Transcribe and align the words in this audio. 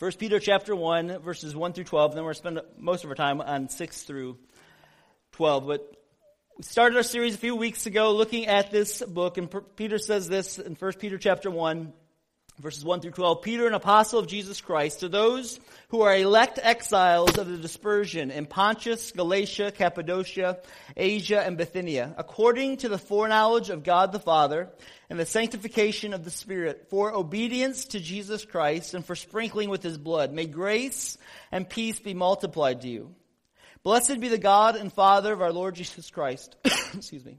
1 0.00 0.12
Peter 0.12 0.40
chapter 0.40 0.74
1, 0.74 1.18
verses 1.18 1.54
1 1.54 1.74
through 1.74 1.84
12, 1.84 2.12
and 2.12 2.16
then 2.16 2.24
we're 2.24 2.32
going 2.32 2.54
to 2.54 2.60
spend 2.62 2.78
most 2.78 3.04
of 3.04 3.10
our 3.10 3.14
time 3.14 3.42
on 3.42 3.68
6 3.68 4.02
through 4.04 4.38
12. 5.32 5.66
But 5.66 5.94
we 6.56 6.64
started 6.64 6.96
our 6.96 7.02
series 7.02 7.34
a 7.34 7.36
few 7.36 7.54
weeks 7.54 7.84
ago 7.84 8.14
looking 8.14 8.46
at 8.46 8.70
this 8.70 9.02
book, 9.02 9.36
and 9.36 9.54
Peter 9.76 9.98
says 9.98 10.26
this 10.26 10.58
in 10.58 10.74
1 10.74 10.92
Peter 10.94 11.18
chapter 11.18 11.50
1, 11.50 11.92
verses 12.60 12.84
1 12.84 13.00
through 13.00 13.12
12. 13.12 13.42
Peter, 13.42 13.66
an 13.66 13.74
apostle 13.74 14.18
of 14.18 14.26
Jesus 14.26 14.60
Christ, 14.60 15.00
to 15.00 15.08
those 15.08 15.58
who 15.88 16.02
are 16.02 16.14
elect 16.14 16.58
exiles 16.62 17.38
of 17.38 17.48
the 17.48 17.56
dispersion 17.56 18.30
in 18.30 18.46
Pontus, 18.46 19.12
Galatia, 19.12 19.72
Cappadocia, 19.72 20.58
Asia, 20.96 21.40
and 21.40 21.56
Bithynia, 21.56 22.14
according 22.16 22.78
to 22.78 22.88
the 22.88 22.98
foreknowledge 22.98 23.70
of 23.70 23.82
God 23.82 24.12
the 24.12 24.20
Father 24.20 24.68
and 25.08 25.18
the 25.18 25.26
sanctification 25.26 26.12
of 26.12 26.24
the 26.24 26.30
Spirit, 26.30 26.88
for 26.90 27.12
obedience 27.12 27.86
to 27.86 28.00
Jesus 28.00 28.44
Christ 28.44 28.94
and 28.94 29.04
for 29.04 29.16
sprinkling 29.16 29.70
with 29.70 29.82
his 29.82 29.98
blood. 29.98 30.32
May 30.32 30.46
grace 30.46 31.18
and 31.50 31.68
peace 31.68 31.98
be 31.98 32.14
multiplied 32.14 32.82
to 32.82 32.88
you. 32.88 33.14
Blessed 33.82 34.20
be 34.20 34.28
the 34.28 34.38
God 34.38 34.76
and 34.76 34.92
Father 34.92 35.32
of 35.32 35.40
our 35.40 35.52
Lord 35.52 35.74
Jesus 35.74 36.10
Christ. 36.10 36.56
Excuse 36.94 37.24
me. 37.24 37.38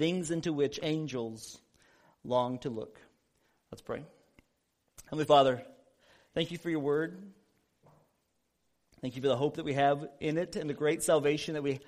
things 0.00 0.30
into 0.30 0.50
which 0.50 0.80
angels 0.82 1.60
long 2.24 2.58
to 2.58 2.70
look. 2.70 2.98
Let's 3.70 3.82
pray. 3.82 4.02
Heavenly 5.04 5.26
Father, 5.26 5.62
thank 6.32 6.50
you 6.50 6.56
for 6.56 6.70
your 6.70 6.80
word. 6.80 7.22
Thank 9.02 9.14
you 9.14 9.20
for 9.20 9.28
the 9.28 9.36
hope 9.36 9.56
that 9.56 9.66
we 9.66 9.74
have 9.74 10.08
in 10.18 10.38
it 10.38 10.56
and 10.56 10.70
the 10.70 10.74
great 10.74 11.02
salvation 11.02 11.52
that 11.52 11.62
we 11.62 11.80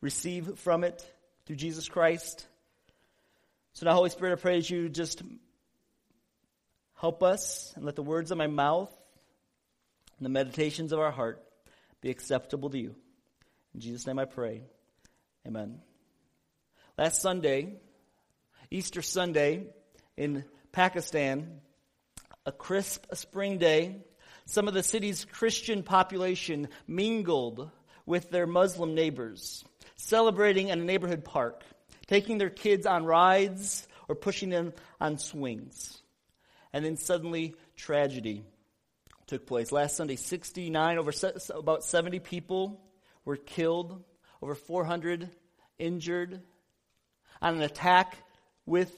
receive 0.00 0.58
from 0.58 0.82
it 0.82 1.08
through 1.46 1.54
Jesus 1.54 1.88
Christ. 1.88 2.44
So 3.74 3.86
now, 3.86 3.94
Holy 3.94 4.10
Spirit, 4.10 4.32
I 4.32 4.42
pray 4.42 4.58
that 4.58 4.68
you 4.68 4.88
just 4.88 5.22
help 6.96 7.22
us 7.22 7.72
and 7.76 7.84
let 7.84 7.94
the 7.94 8.02
words 8.02 8.32
of 8.32 8.38
my 8.38 8.48
mouth 8.48 8.92
and 10.18 10.26
the 10.26 10.30
meditations 10.30 10.90
of 10.90 10.98
our 10.98 11.12
heart 11.12 11.40
be 12.00 12.10
acceptable 12.10 12.68
to 12.70 12.78
you. 12.78 12.96
In 13.74 13.80
Jesus' 13.80 14.08
name 14.08 14.18
I 14.18 14.24
pray. 14.24 14.62
Amen. 15.46 15.78
Last 17.00 17.22
Sunday, 17.22 17.80
Easter 18.70 19.00
Sunday 19.00 19.68
in 20.18 20.44
Pakistan, 20.70 21.62
a 22.44 22.52
crisp 22.52 23.06
spring 23.14 23.56
day, 23.56 24.04
some 24.44 24.68
of 24.68 24.74
the 24.74 24.82
city's 24.82 25.24
Christian 25.24 25.82
population 25.82 26.68
mingled 26.86 27.70
with 28.04 28.28
their 28.28 28.46
Muslim 28.46 28.94
neighbors, 28.94 29.64
celebrating 29.96 30.68
in 30.68 30.78
a 30.78 30.84
neighborhood 30.84 31.24
park, 31.24 31.62
taking 32.06 32.36
their 32.36 32.50
kids 32.50 32.84
on 32.84 33.06
rides 33.06 33.88
or 34.06 34.14
pushing 34.14 34.50
them 34.50 34.74
on 35.00 35.16
swings. 35.16 36.02
And 36.74 36.84
then 36.84 36.98
suddenly, 36.98 37.54
tragedy 37.76 38.44
took 39.26 39.46
place. 39.46 39.72
Last 39.72 39.96
Sunday, 39.96 40.16
69, 40.16 40.98
over 40.98 41.12
about 41.54 41.82
70 41.82 42.18
people 42.18 42.78
were 43.24 43.36
killed, 43.36 44.04
over 44.42 44.54
400 44.54 45.30
injured, 45.78 46.42
on 47.42 47.56
an 47.56 47.62
attack 47.62 48.16
with 48.66 48.94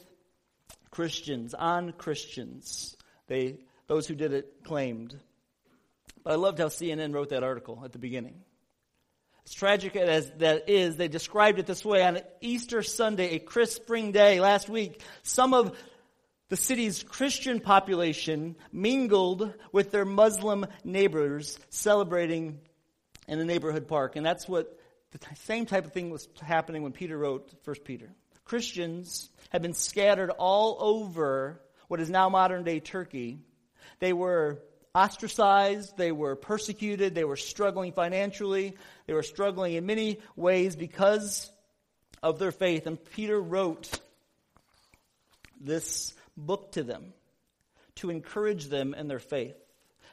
Christians, 0.91 1.55
on 1.55 1.93
Christians. 1.93 2.97
They, 3.27 3.59
those 3.87 4.07
who 4.07 4.15
did 4.15 4.33
it 4.33 4.65
claimed. 4.65 5.19
But 6.23 6.35
I 6.35 6.37
loved 6.37 6.59
how 6.59 6.67
CNN 6.67 7.15
wrote 7.15 7.31
that 7.31 7.43
article 7.43 7.81
at 7.85 7.93
the 7.93 7.99
beginning. 7.99 8.43
As 9.45 9.55
tragic 9.55 9.97
as 9.97 10.31
that 10.39 10.69
is, 10.69 10.97
they 10.97 11.09
described 11.09 11.59
it 11.59 11.67
this 11.67 11.85
way. 11.85 12.05
On 12.05 12.19
Easter 12.41 12.83
Sunday, 12.83 13.35
a 13.35 13.39
crisp 13.41 13.83
spring 13.83 14.13
day 14.13 14.41
last 14.41 14.69
week, 14.69 15.03
some 15.25 15.53
of 15.53 15.77
the 16.49 16.57
city's 16.57 17.03
Christian 17.03 17.59
population 17.59 18.57
mingled 18.71 19.53
with 19.73 19.91
their 19.91 20.05
Muslim 20.05 20.67
neighbors 20.85 21.59
celebrating 21.71 22.61
in 23.27 23.41
a 23.41 23.45
neighborhood 23.45 23.89
park. 23.89 24.15
And 24.15 24.25
that's 24.25 24.47
what 24.47 24.79
the 25.11 25.19
same 25.45 25.67
type 25.67 25.87
of 25.87 25.93
thing 25.93 26.11
was 26.11 26.29
happening 26.41 26.83
when 26.83 26.93
Peter 26.93 27.17
wrote 27.17 27.51
1 27.65 27.77
Peter. 27.85 28.11
Christians 28.53 29.31
had 29.49 29.63
been 29.63 29.73
scattered 29.73 30.29
all 30.29 30.77
over 30.79 31.59
what 31.89 32.01
is 32.01 32.11
now 32.11 32.29
modern 32.29 32.65
day 32.65 32.81
Turkey. 32.81 33.39
They 33.99 34.13
were 34.13 34.63
ostracized, 34.95 35.97
they 35.97 36.13
were 36.13 36.37
persecuted, 36.37 37.15
they 37.15 37.25
were 37.25 37.39
struggling 37.39 37.93
financially, 37.93 38.77
they 39.07 39.15
were 39.15 39.23
struggling 39.23 39.73
in 39.73 39.87
many 39.87 40.21
ways 40.37 40.77
because 40.77 41.51
of 42.23 42.39
their 42.39 42.53
faith. 42.53 42.87
And 42.87 43.03
Peter 43.03 43.41
wrote 43.41 43.89
this 45.59 46.13
book 46.37 46.73
to 46.73 46.83
them 46.83 47.15
to 47.95 48.11
encourage 48.11 48.67
them 48.67 48.93
in 48.93 49.09
their 49.09 49.19
faith 49.19 49.57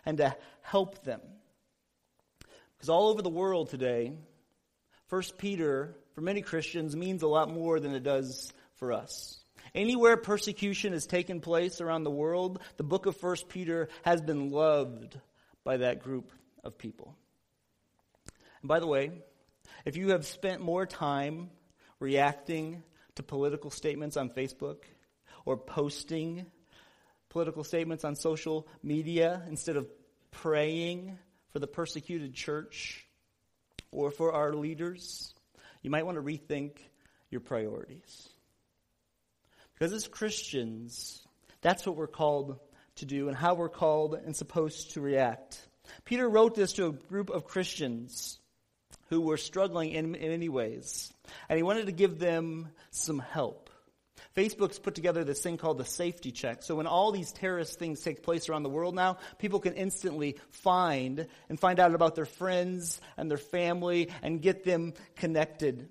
and 0.06 0.18
to 0.20 0.34
help 0.62 1.04
them. 1.04 1.20
Because 2.78 2.88
all 2.88 3.10
over 3.10 3.22
the 3.22 3.28
world 3.28 3.70
today, 3.70 4.14
First 5.08 5.38
Peter 5.38 5.98
for 6.20 6.26
many 6.26 6.42
Christians 6.42 6.98
means 6.98 7.24
a 7.24 7.30
lot 7.30 7.50
more 7.50 7.80
than 7.80 7.96
it 7.96 8.04
does 8.04 8.52
for 8.76 8.92
us. 8.92 9.40
Anywhere 9.74 10.18
persecution 10.18 10.92
has 10.92 11.06
taken 11.06 11.40
place 11.40 11.80
around 11.80 12.04
the 12.04 12.12
world, 12.12 12.60
the 12.76 12.84
book 12.84 13.06
of 13.06 13.16
1 13.24 13.38
Peter 13.48 13.88
has 14.02 14.22
been 14.22 14.52
loved 14.52 15.18
by 15.64 15.78
that 15.78 16.02
group 16.02 16.34
of 16.62 16.78
people. 16.78 17.16
And 18.62 18.68
by 18.68 18.82
the 18.82 18.88
way, 18.88 19.12
if 19.86 19.96
you 19.96 20.10
have 20.10 20.26
spent 20.26 20.60
more 20.60 20.86
time 20.86 21.52
reacting 22.02 22.84
to 23.16 23.24
political 23.24 23.72
statements 23.72 24.18
on 24.18 24.30
Facebook 24.30 24.80
or 25.46 25.56
posting 25.56 26.48
political 27.30 27.64
statements 27.64 28.04
on 28.04 28.18
social 28.18 28.68
media 28.84 29.42
instead 29.48 29.78
of 29.78 29.88
praying 30.32 31.18
for 31.54 31.60
the 31.60 31.68
persecuted 31.68 32.34
church 32.34 33.08
or 33.90 34.12
for 34.12 34.34
our 34.34 34.52
leaders, 34.52 35.34
you 35.82 35.90
might 35.90 36.06
want 36.06 36.18
to 36.18 36.22
rethink 36.22 36.78
your 37.30 37.42
priorities. 37.42 38.30
Because 39.74 39.94
as 39.94 40.08
Christians, 40.08 41.26
that's 41.62 41.86
what 41.86 41.96
we're 41.96 42.08
called 42.08 42.60
to 42.98 43.06
do 43.06 43.28
and 43.28 43.38
how 43.38 43.54
we're 43.54 43.70
called 43.70 44.14
and 44.14 44.36
supposed 44.36 44.92
to 44.92 45.02
react. 45.02 45.60
Peter 46.06 46.28
wrote 46.28 46.56
this 46.56 46.74
to 46.74 46.88
a 46.88 46.92
group 46.92 47.30
of 47.30 47.46
Christians 47.46 48.40
who 49.10 49.22
were 49.22 49.38
struggling 49.38 49.92
in, 49.92 50.16
in 50.16 50.30
many 50.30 50.50
ways, 50.50 51.12
and 51.48 51.58
he 51.58 51.64
wanted 51.64 51.88
to 51.88 51.92
give 51.92 52.20
them 52.20 52.70
some 52.92 53.20
help. 53.20 53.69
Facebook's 54.40 54.80
put 54.80 54.96
together 54.96 55.26
this 55.26 55.42
thing 55.42 55.58
called 55.58 55.78
the 55.78 55.84
safety 55.86 56.32
check. 56.32 56.64
So 56.64 56.76
when 56.76 56.88
all 56.88 57.12
these 57.12 57.34
terrorist 57.34 57.78
things 57.78 58.00
take 58.00 58.24
place 58.24 58.48
around 58.48 58.64
the 58.64 58.70
world 58.70 58.96
now, 58.96 59.18
people 59.38 59.60
can 59.60 59.74
instantly 59.74 60.38
find 60.50 61.28
and 61.50 61.60
find 61.60 61.78
out 61.78 61.94
about 61.94 62.16
their 62.16 62.26
friends 62.26 63.02
and 63.18 63.30
their 63.30 63.38
family 63.38 64.10
and 64.22 64.42
get 64.42 64.64
them 64.64 64.94
connected. 65.18 65.90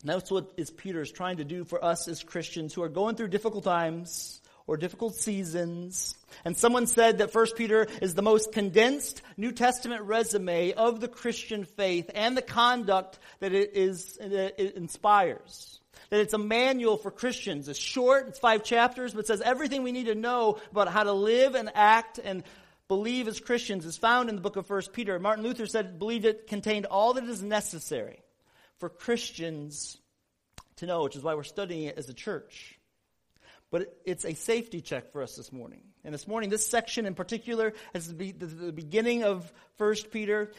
And 0.00 0.08
that's 0.08 0.30
what 0.30 0.52
is 0.56 0.70
Peter's 0.70 1.12
trying 1.12 1.36
to 1.36 1.44
do 1.44 1.64
for 1.64 1.84
us 1.84 2.08
as 2.08 2.22
Christians 2.22 2.72
who 2.72 2.82
are 2.82 2.88
going 2.88 3.14
through 3.14 3.28
difficult 3.28 3.64
times 3.64 4.40
or 4.66 4.78
difficult 4.78 5.14
seasons. 5.14 6.16
And 6.46 6.56
someone 6.56 6.86
said 6.86 7.18
that 7.18 7.34
1 7.34 7.46
Peter 7.56 7.86
is 8.00 8.14
the 8.14 8.22
most 8.22 8.52
condensed 8.52 9.20
New 9.36 9.52
Testament 9.52 10.00
resume 10.04 10.72
of 10.72 11.00
the 11.00 11.08
Christian 11.08 11.64
faith 11.64 12.10
and 12.14 12.38
the 12.38 12.42
conduct 12.42 13.18
that 13.40 13.52
it 13.52 13.72
is, 13.74 14.16
that 14.16 14.54
it 14.58 14.76
inspires. 14.76 15.78
That 16.10 16.20
it's 16.20 16.34
a 16.34 16.38
manual 16.38 16.96
for 16.96 17.10
Christians. 17.10 17.68
It's 17.68 17.78
short, 17.78 18.28
it's 18.28 18.38
five 18.38 18.62
chapters, 18.62 19.12
but 19.12 19.26
says 19.26 19.40
everything 19.40 19.82
we 19.82 19.92
need 19.92 20.06
to 20.06 20.14
know 20.14 20.58
about 20.70 20.88
how 20.88 21.02
to 21.02 21.12
live 21.12 21.54
and 21.54 21.70
act 21.74 22.18
and 22.22 22.44
believe 22.88 23.26
as 23.26 23.40
Christians 23.40 23.84
is 23.84 23.96
found 23.96 24.28
in 24.28 24.36
the 24.36 24.40
book 24.40 24.56
of 24.56 24.68
1 24.68 24.82
Peter. 24.92 25.18
Martin 25.18 25.44
Luther 25.44 25.66
said, 25.66 25.98
believed 25.98 26.24
it 26.24 26.46
contained 26.46 26.86
all 26.86 27.14
that 27.14 27.24
is 27.24 27.42
necessary 27.42 28.20
for 28.78 28.88
Christians 28.88 29.98
to 30.76 30.86
know, 30.86 31.02
which 31.02 31.16
is 31.16 31.22
why 31.22 31.34
we're 31.34 31.42
studying 31.42 31.84
it 31.84 31.98
as 31.98 32.08
a 32.08 32.14
church. 32.14 32.78
But 33.70 33.98
it's 34.04 34.24
a 34.24 34.34
safety 34.34 34.80
check 34.80 35.10
for 35.10 35.22
us 35.22 35.34
this 35.34 35.52
morning. 35.52 35.80
And 36.04 36.14
this 36.14 36.28
morning, 36.28 36.50
this 36.50 36.66
section 36.66 37.04
in 37.04 37.14
particular, 37.14 37.72
as 37.94 38.06
the 38.06 38.72
beginning 38.72 39.24
of 39.24 39.52
1 39.78 39.94
Peter, 40.12 40.52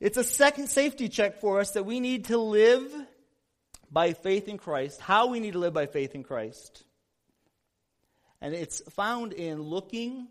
it's 0.00 0.16
a 0.16 0.24
second 0.24 0.68
safety 0.68 1.10
check 1.10 1.40
for 1.40 1.60
us 1.60 1.72
that 1.72 1.84
we 1.84 2.00
need 2.00 2.26
to 2.26 2.38
live 2.38 2.90
by 3.94 4.12
faith 4.12 4.48
in 4.48 4.58
Christ, 4.58 5.00
how 5.00 5.28
we 5.28 5.38
need 5.38 5.52
to 5.52 5.60
live 5.60 5.72
by 5.72 5.86
faith 5.86 6.14
in 6.16 6.24
Christ. 6.24 6.82
And 8.40 8.52
it's 8.52 8.82
found 8.90 9.32
in 9.32 9.62
looking 9.62 10.26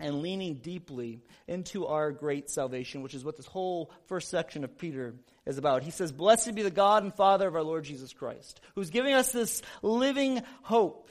and 0.00 0.22
leaning 0.22 0.54
deeply 0.54 1.20
into 1.46 1.86
our 1.86 2.10
great 2.10 2.50
salvation, 2.50 3.02
which 3.02 3.14
is 3.14 3.24
what 3.24 3.36
this 3.36 3.46
whole 3.46 3.92
first 4.06 4.30
section 4.30 4.64
of 4.64 4.78
Peter 4.78 5.14
is 5.46 5.58
about. 5.58 5.82
He 5.82 5.90
says, 5.90 6.10
Blessed 6.10 6.54
be 6.54 6.62
the 6.62 6.70
God 6.70 7.04
and 7.04 7.14
Father 7.14 7.46
of 7.46 7.54
our 7.54 7.62
Lord 7.62 7.84
Jesus 7.84 8.12
Christ, 8.12 8.60
who's 8.74 8.90
giving 8.90 9.12
us 9.12 9.30
this 9.30 9.60
living 9.82 10.42
hope 10.62 11.08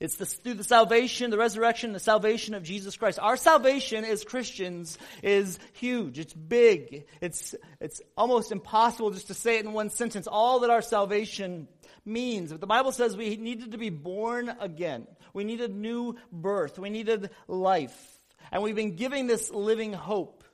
it's 0.00 0.14
through 0.14 0.54
the 0.54 0.64
salvation, 0.64 1.30
the 1.30 1.38
resurrection, 1.38 1.92
the 1.92 1.98
salvation 1.98 2.54
of 2.54 2.62
Jesus 2.62 2.96
Christ. 2.96 3.18
Our 3.18 3.36
salvation 3.36 4.04
as 4.04 4.22
Christians 4.22 4.96
is 5.24 5.58
huge. 5.72 6.20
It's 6.20 6.32
big. 6.32 7.06
It's, 7.20 7.56
it's 7.80 8.00
almost 8.16 8.52
impossible 8.52 9.10
just 9.10 9.26
to 9.26 9.34
say 9.34 9.58
it 9.58 9.64
in 9.64 9.72
one 9.72 9.90
sentence. 9.90 10.28
All 10.28 10.60
that 10.60 10.70
our 10.70 10.82
salvation 10.82 11.66
means. 12.04 12.52
But 12.52 12.60
the 12.60 12.68
Bible 12.68 12.92
says 12.92 13.16
we 13.16 13.36
needed 13.36 13.72
to 13.72 13.78
be 13.78 13.90
born 13.90 14.54
again. 14.60 15.08
We 15.34 15.42
needed 15.42 15.74
new 15.74 16.14
birth. 16.30 16.78
We 16.78 16.90
needed 16.90 17.30
life. 17.48 18.18
And 18.52 18.62
we've 18.62 18.76
been 18.76 18.94
giving 18.94 19.26
this 19.26 19.50
living 19.50 19.92
hope, 19.92 20.44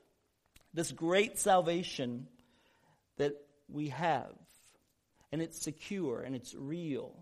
this 0.72 0.90
great 0.90 1.38
salvation 1.38 2.28
that 3.18 3.34
we 3.68 3.90
have. 3.90 4.32
And 5.32 5.42
it's 5.42 5.60
secure 5.60 6.22
and 6.22 6.34
it's 6.34 6.54
real 6.54 7.14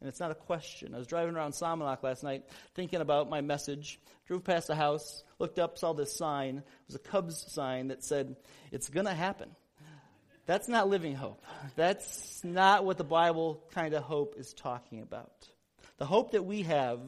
and 0.00 0.08
it's 0.08 0.20
not 0.20 0.30
a 0.30 0.34
question. 0.34 0.94
I 0.94 0.98
was 0.98 1.06
driving 1.06 1.34
around 1.34 1.52
Salmonok 1.52 2.02
last 2.02 2.22
night 2.22 2.44
thinking 2.74 3.00
about 3.00 3.28
my 3.28 3.42
message, 3.42 4.00
drove 4.26 4.44
past 4.44 4.70
a 4.70 4.74
house, 4.74 5.22
looked 5.38 5.58
up, 5.58 5.76
saw 5.76 5.92
this 5.92 6.16
sign. 6.16 6.58
It 6.58 6.64
was 6.86 6.96
a 6.96 7.00
Cubs 7.00 7.52
sign 7.52 7.88
that 7.88 8.02
said, 8.02 8.36
It's 8.72 8.88
going 8.88 9.06
to 9.06 9.14
happen. 9.14 9.50
That's 10.46 10.68
not 10.68 10.88
living 10.88 11.14
hope. 11.14 11.44
That's 11.76 12.42
not 12.42 12.84
what 12.84 12.98
the 12.98 13.04
Bible 13.04 13.62
kind 13.72 13.94
of 13.94 14.02
hope 14.02 14.34
is 14.38 14.52
talking 14.54 15.00
about. 15.02 15.48
The 15.98 16.06
hope 16.06 16.32
that 16.32 16.44
we 16.44 16.62
have, 16.62 16.98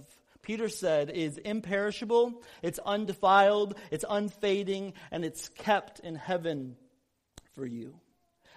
Peter 0.43 0.69
said, 0.69 1.11
is 1.11 1.39
imperishable, 1.39 2.43
it's 2.63 2.79
undefiled, 2.79 3.79
it's 3.91 4.05
unfading, 4.09 4.93
and 5.11 5.25
it's 5.25 5.49
kept 5.49 5.99
in 6.01 6.15
heaven 6.15 6.77
for 7.55 7.65
you. 7.65 7.95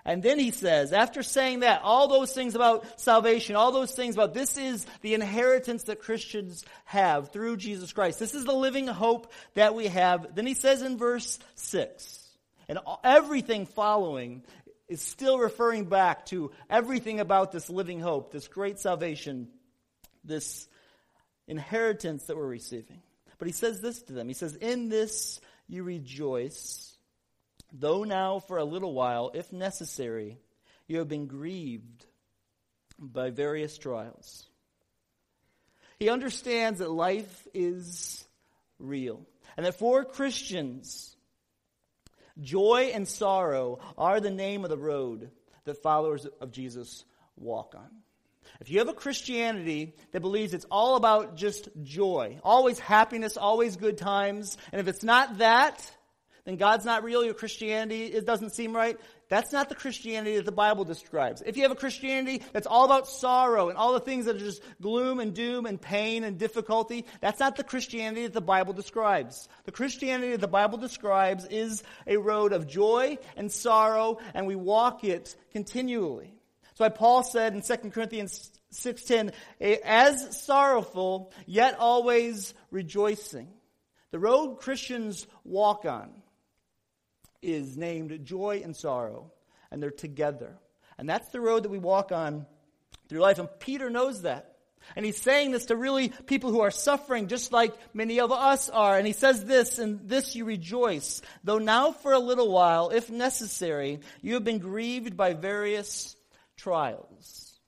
And 0.05 0.21
then 0.21 0.37
he 0.37 0.51
says, 0.51 0.93
after 0.93 1.23
saying 1.23 1.61
that, 1.61 1.81
all 1.81 2.07
those 2.07 2.31
things 2.31 2.53
about 2.53 2.99
salvation, 3.01 3.55
all 3.55 3.71
those 3.71 3.93
things 3.93 4.13
about 4.13 4.35
this 4.35 4.55
is 4.55 4.85
the 5.01 5.15
inheritance 5.15 5.83
that 5.83 5.99
Christians 5.99 6.63
have 6.85 7.31
through 7.31 7.57
Jesus 7.57 7.91
Christ. 7.91 8.19
This 8.19 8.35
is 8.35 8.45
the 8.45 8.53
living 8.53 8.85
hope 8.85 9.33
that 9.55 9.73
we 9.73 9.87
have. 9.87 10.35
Then 10.35 10.45
he 10.45 10.53
says 10.53 10.83
in 10.83 10.99
verse 10.99 11.39
6, 11.55 12.21
and 12.69 12.77
everything 13.03 13.65
following 13.65 14.43
is 14.87 15.01
still 15.01 15.39
referring 15.39 15.85
back 15.85 16.27
to 16.27 16.51
everything 16.69 17.19
about 17.19 17.51
this 17.51 17.67
living 17.67 17.99
hope, 17.99 18.31
this 18.31 18.47
great 18.47 18.79
salvation, 18.79 19.47
this 20.23 20.67
inheritance 21.47 22.25
that 22.25 22.37
we're 22.37 22.45
receiving. 22.45 23.01
But 23.39 23.47
he 23.47 23.53
says 23.53 23.81
this 23.81 24.03
to 24.03 24.13
them. 24.13 24.27
He 24.27 24.35
says, 24.35 24.55
In 24.55 24.89
this 24.89 25.39
you 25.67 25.83
rejoice 25.83 26.94
though 27.79 28.03
now 28.03 28.39
for 28.39 28.57
a 28.57 28.65
little 28.65 28.93
while, 28.93 29.31
if 29.33 29.51
necessary, 29.51 30.37
you 30.87 30.99
have 30.99 31.07
been 31.07 31.27
grieved 31.27 32.05
by 32.99 33.29
various 33.29 33.77
trials. 33.77 34.47
He 35.99 36.09
understands 36.09 36.79
that 36.79 36.91
life 36.91 37.47
is 37.53 38.25
real 38.79 39.25
and 39.57 39.65
that 39.65 39.79
for 39.79 40.03
Christians, 40.03 41.15
joy 42.41 42.91
and 42.93 43.07
sorrow 43.07 43.79
are 43.97 44.19
the 44.19 44.31
name 44.31 44.63
of 44.63 44.69
the 44.69 44.77
road 44.77 45.31
that 45.65 45.81
followers 45.81 46.27
of 46.41 46.51
Jesus 46.51 47.05
walk 47.37 47.73
on. 47.75 47.89
If 48.61 48.69
you 48.69 48.79
have 48.79 48.87
a 48.89 48.93
Christianity 48.93 49.95
that 50.11 50.21
believes 50.21 50.53
it's 50.53 50.65
all 50.71 50.95
about 50.95 51.35
just 51.35 51.67
joy, 51.83 52.39
always 52.43 52.79
happiness, 52.79 53.37
always 53.37 53.75
good 53.75 53.97
times, 53.97 54.57
and 54.71 54.79
if 54.79 54.87
it's 54.87 55.03
not 55.03 55.39
that, 55.39 55.91
then 56.45 56.57
God's 56.57 56.85
not 56.85 57.03
real, 57.03 57.25
your 57.25 57.33
Christianity 57.33 58.05
it 58.05 58.25
doesn't 58.25 58.53
seem 58.53 58.75
right. 58.75 58.99
That's 59.29 59.51
not 59.51 59.67
the 59.67 59.75
Christianity 59.75 60.35
that 60.35 60.45
the 60.45 60.51
Bible 60.51 60.85
describes. 60.85 61.41
If 61.43 61.57
you 61.57 61.63
have 61.63 61.71
a 61.71 61.75
Christianity 61.75 62.43
that's 62.53 62.67
all 62.67 62.85
about 62.85 63.07
sorrow 63.07 63.69
and 63.69 63.77
all 63.77 63.93
the 63.93 63.99
things 63.99 64.25
that 64.25 64.35
are 64.35 64.39
just 64.39 64.61
gloom 64.79 65.19
and 65.19 65.33
doom 65.33 65.65
and 65.65 65.81
pain 65.81 66.23
and 66.23 66.37
difficulty, 66.37 67.05
that's 67.19 67.39
not 67.39 67.55
the 67.55 67.63
Christianity 67.63 68.23
that 68.23 68.33
the 68.33 68.41
Bible 68.41 68.73
describes. 68.73 69.49
The 69.63 69.71
Christianity 69.71 70.33
that 70.33 70.41
the 70.41 70.47
Bible 70.47 70.77
describes 70.77 71.45
is 71.45 71.81
a 72.05 72.17
road 72.17 72.53
of 72.53 72.67
joy 72.67 73.17
and 73.35 73.51
sorrow, 73.51 74.19
and 74.35 74.45
we 74.45 74.55
walk 74.55 75.03
it 75.03 75.35
continually. 75.51 76.31
That's 76.65 76.79
why 76.79 76.89
Paul 76.89 77.23
said 77.23 77.55
in 77.55 77.63
2 77.63 77.89
Corinthians 77.89 78.51
6.10, 78.71 79.33
as 79.83 80.45
sorrowful, 80.45 81.31
yet 81.47 81.79
always 81.79 82.53
rejoicing. 82.69 83.47
The 84.11 84.19
road 84.19 84.59
Christians 84.59 85.25
walk 85.43 85.85
on 85.85 86.11
is 87.41 87.77
named 87.77 88.25
joy 88.25 88.61
and 88.63 88.75
sorrow, 88.75 89.31
and 89.71 89.81
they're 89.81 89.91
together. 89.91 90.57
And 90.97 91.09
that's 91.09 91.29
the 91.29 91.41
road 91.41 91.63
that 91.63 91.69
we 91.69 91.77
walk 91.77 92.11
on 92.11 92.45
through 93.09 93.19
life. 93.19 93.39
And 93.39 93.49
Peter 93.59 93.89
knows 93.89 94.23
that. 94.23 94.51
And 94.95 95.05
he's 95.05 95.19
saying 95.19 95.51
this 95.51 95.65
to 95.65 95.75
really 95.75 96.09
people 96.09 96.51
who 96.51 96.61
are 96.61 96.71
suffering 96.71 97.27
just 97.27 97.51
like 97.51 97.73
many 97.93 98.19
of 98.19 98.31
us 98.31 98.69
are. 98.69 98.97
And 98.97 99.07
he 99.07 99.13
says 99.13 99.43
this, 99.43 99.79
and 99.79 100.07
this 100.07 100.35
you 100.35 100.45
rejoice, 100.45 101.21
though 101.43 101.57
now 101.57 101.91
for 101.91 102.13
a 102.13 102.19
little 102.19 102.51
while, 102.51 102.89
if 102.89 103.09
necessary, 103.09 103.99
you 104.21 104.35
have 104.35 104.43
been 104.43 104.59
grieved 104.59 105.17
by 105.17 105.33
various 105.33 106.15
trials. 106.55 107.59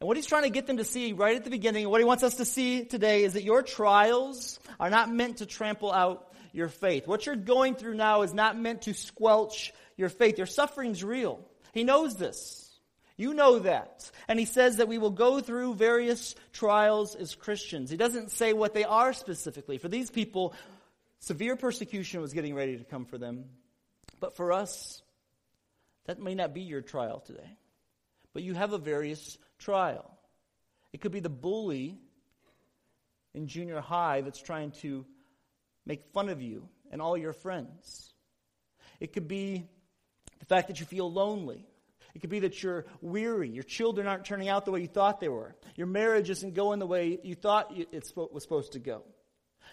And 0.00 0.08
what 0.08 0.16
he's 0.16 0.26
trying 0.26 0.42
to 0.42 0.50
get 0.50 0.66
them 0.66 0.78
to 0.78 0.84
see 0.84 1.12
right 1.12 1.36
at 1.36 1.44
the 1.44 1.50
beginning, 1.50 1.88
what 1.88 2.00
he 2.00 2.04
wants 2.04 2.22
us 2.22 2.36
to 2.36 2.44
see 2.44 2.84
today 2.84 3.24
is 3.24 3.34
that 3.34 3.44
your 3.44 3.62
trials 3.62 4.58
are 4.78 4.90
not 4.90 5.10
meant 5.10 5.38
to 5.38 5.46
trample 5.46 5.92
out 5.92 6.25
your 6.56 6.68
faith. 6.68 7.06
What 7.06 7.26
you're 7.26 7.36
going 7.36 7.74
through 7.74 7.94
now 7.94 8.22
is 8.22 8.32
not 8.32 8.58
meant 8.58 8.82
to 8.82 8.94
squelch 8.94 9.72
your 9.96 10.08
faith. 10.08 10.38
Your 10.38 10.46
suffering's 10.46 11.04
real. 11.04 11.40
He 11.72 11.84
knows 11.84 12.16
this. 12.16 12.62
You 13.18 13.34
know 13.34 13.60
that. 13.60 14.10
And 14.28 14.38
he 14.38 14.44
says 14.44 14.78
that 14.78 14.88
we 14.88 14.98
will 14.98 15.10
go 15.10 15.40
through 15.40 15.74
various 15.74 16.34
trials 16.52 17.14
as 17.14 17.34
Christians. 17.34 17.90
He 17.90 17.96
doesn't 17.96 18.30
say 18.30 18.52
what 18.52 18.74
they 18.74 18.84
are 18.84 19.12
specifically. 19.12 19.78
For 19.78 19.88
these 19.88 20.10
people, 20.10 20.54
severe 21.20 21.56
persecution 21.56 22.20
was 22.20 22.32
getting 22.32 22.54
ready 22.54 22.76
to 22.76 22.84
come 22.84 23.04
for 23.04 23.18
them. 23.18 23.44
But 24.20 24.36
for 24.36 24.52
us, 24.52 25.02
that 26.06 26.20
may 26.20 26.34
not 26.34 26.54
be 26.54 26.62
your 26.62 26.80
trial 26.82 27.20
today. 27.20 27.56
But 28.32 28.42
you 28.42 28.54
have 28.54 28.72
a 28.72 28.78
various 28.78 29.38
trial. 29.58 30.10
It 30.92 31.00
could 31.00 31.12
be 31.12 31.20
the 31.20 31.28
bully 31.28 31.98
in 33.34 33.46
junior 33.46 33.80
high 33.80 34.22
that's 34.22 34.40
trying 34.40 34.70
to 34.82 35.04
make 35.86 36.04
fun 36.12 36.28
of 36.28 36.42
you 36.42 36.68
and 36.90 37.00
all 37.00 37.16
your 37.16 37.32
friends. 37.32 38.12
It 39.00 39.12
could 39.12 39.28
be 39.28 39.68
the 40.38 40.46
fact 40.46 40.68
that 40.68 40.80
you 40.80 40.86
feel 40.86 41.10
lonely. 41.10 41.66
It 42.14 42.20
could 42.20 42.30
be 42.30 42.40
that 42.40 42.62
you're 42.62 42.86
weary. 43.00 43.50
Your 43.50 43.62
children 43.62 44.06
aren't 44.06 44.24
turning 44.24 44.48
out 44.48 44.64
the 44.64 44.70
way 44.70 44.80
you 44.80 44.88
thought 44.88 45.20
they 45.20 45.28
were. 45.28 45.54
Your 45.74 45.86
marriage 45.86 46.30
isn't 46.30 46.54
going 46.54 46.78
the 46.78 46.86
way 46.86 47.18
you 47.22 47.34
thought 47.34 47.72
it 47.76 47.92
was 48.14 48.42
supposed 48.42 48.72
to 48.72 48.78
go. 48.78 49.02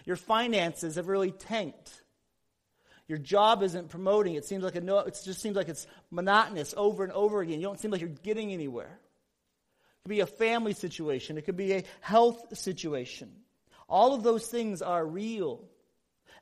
Your 0.05 0.17
finances 0.17 0.95
have 0.95 1.07
really 1.07 1.31
tanked. 1.31 2.03
Your 3.07 3.17
job 3.17 3.63
isn't 3.63 3.89
promoting. 3.89 4.35
It 4.35 4.45
seems 4.45 4.63
like 4.63 4.75
a 4.75 4.81
no, 4.81 4.99
it 4.99 5.17
just 5.23 5.41
seems 5.41 5.55
like 5.55 5.69
it's 5.69 5.87
monotonous 6.09 6.73
over 6.75 7.03
and 7.03 7.13
over 7.13 7.41
again. 7.41 7.59
You 7.59 7.67
don't 7.67 7.79
seem 7.79 7.91
like 7.91 8.01
you're 8.01 8.09
getting 8.09 8.51
anywhere. 8.51 8.99
It 8.99 10.03
could 10.03 10.09
be 10.09 10.21
a 10.21 10.25
family 10.25 10.73
situation. 10.73 11.37
It 11.37 11.45
could 11.45 11.57
be 11.57 11.73
a 11.73 11.83
health 12.01 12.57
situation. 12.57 13.31
All 13.87 14.13
of 14.13 14.23
those 14.23 14.47
things 14.47 14.81
are 14.81 15.05
real. 15.05 15.63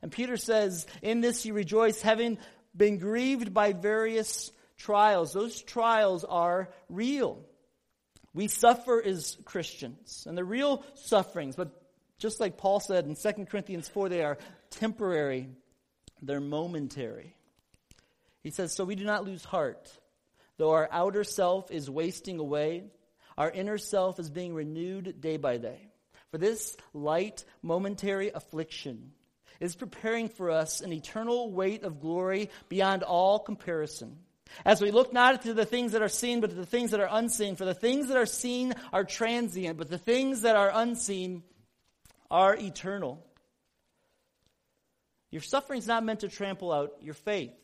And 0.02 0.10
Peter 0.10 0.36
says, 0.36 0.86
In 1.00 1.20
this 1.20 1.46
you 1.46 1.54
rejoice, 1.54 2.02
having 2.02 2.38
been 2.76 2.98
grieved 2.98 3.54
by 3.54 3.72
various 3.72 4.50
trials. 4.76 5.32
Those 5.32 5.62
trials 5.62 6.24
are 6.24 6.68
real. 6.88 7.44
We 8.34 8.48
suffer 8.48 9.02
as 9.02 9.36
Christians, 9.44 10.24
and 10.26 10.36
they're 10.36 10.44
real 10.44 10.84
sufferings, 10.94 11.54
but 11.54 11.70
just 12.18 12.40
like 12.40 12.56
Paul 12.56 12.80
said 12.80 13.04
in 13.04 13.14
2 13.14 13.46
Corinthians 13.46 13.88
4, 13.88 14.08
they 14.08 14.22
are 14.22 14.38
temporary, 14.70 15.48
they're 16.22 16.40
momentary. 16.40 17.36
He 18.42 18.50
says, 18.50 18.74
So 18.74 18.84
we 18.84 18.94
do 18.94 19.04
not 19.04 19.24
lose 19.24 19.44
heart. 19.44 19.90
Though 20.56 20.70
our 20.70 20.88
outer 20.90 21.24
self 21.24 21.70
is 21.70 21.90
wasting 21.90 22.38
away, 22.38 22.84
our 23.36 23.50
inner 23.50 23.78
self 23.78 24.18
is 24.18 24.30
being 24.30 24.54
renewed 24.54 25.20
day 25.20 25.36
by 25.36 25.58
day. 25.58 25.88
For 26.30 26.38
this 26.38 26.76
light, 26.94 27.44
momentary 27.62 28.30
affliction 28.30 29.12
is 29.62 29.76
preparing 29.76 30.28
for 30.28 30.50
us 30.50 30.80
an 30.80 30.92
eternal 30.92 31.52
weight 31.52 31.84
of 31.84 32.00
glory 32.00 32.50
beyond 32.68 33.04
all 33.04 33.38
comparison. 33.38 34.18
As 34.64 34.80
we 34.80 34.90
look 34.90 35.12
not 35.12 35.42
to 35.42 35.54
the 35.54 35.64
things 35.64 35.92
that 35.92 36.02
are 36.02 36.08
seen, 36.08 36.40
but 36.40 36.50
to 36.50 36.56
the 36.56 36.66
things 36.66 36.90
that 36.90 36.98
are 36.98 37.08
unseen. 37.08 37.54
For 37.54 37.64
the 37.64 37.72
things 37.72 38.08
that 38.08 38.16
are 38.16 38.26
seen 38.26 38.74
are 38.92 39.04
transient, 39.04 39.78
but 39.78 39.88
the 39.88 39.98
things 39.98 40.42
that 40.42 40.56
are 40.56 40.72
unseen 40.74 41.44
are 42.28 42.56
eternal. 42.56 43.24
Your 45.30 45.42
suffering 45.42 45.78
is 45.78 45.86
not 45.86 46.04
meant 46.04 46.20
to 46.20 46.28
trample 46.28 46.72
out 46.72 46.94
your 47.00 47.14
faith. 47.14 47.54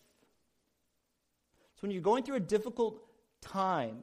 So 1.74 1.80
when 1.80 1.90
you're 1.90 2.00
going 2.00 2.22
through 2.22 2.36
a 2.36 2.40
difficult 2.40 3.02
time 3.40 3.98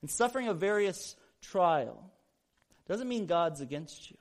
and 0.00 0.10
suffering 0.10 0.48
a 0.48 0.54
various 0.54 1.16
trial, 1.42 2.10
doesn't 2.88 3.08
mean 3.08 3.26
God's 3.26 3.60
against 3.60 4.10
you. 4.10 4.16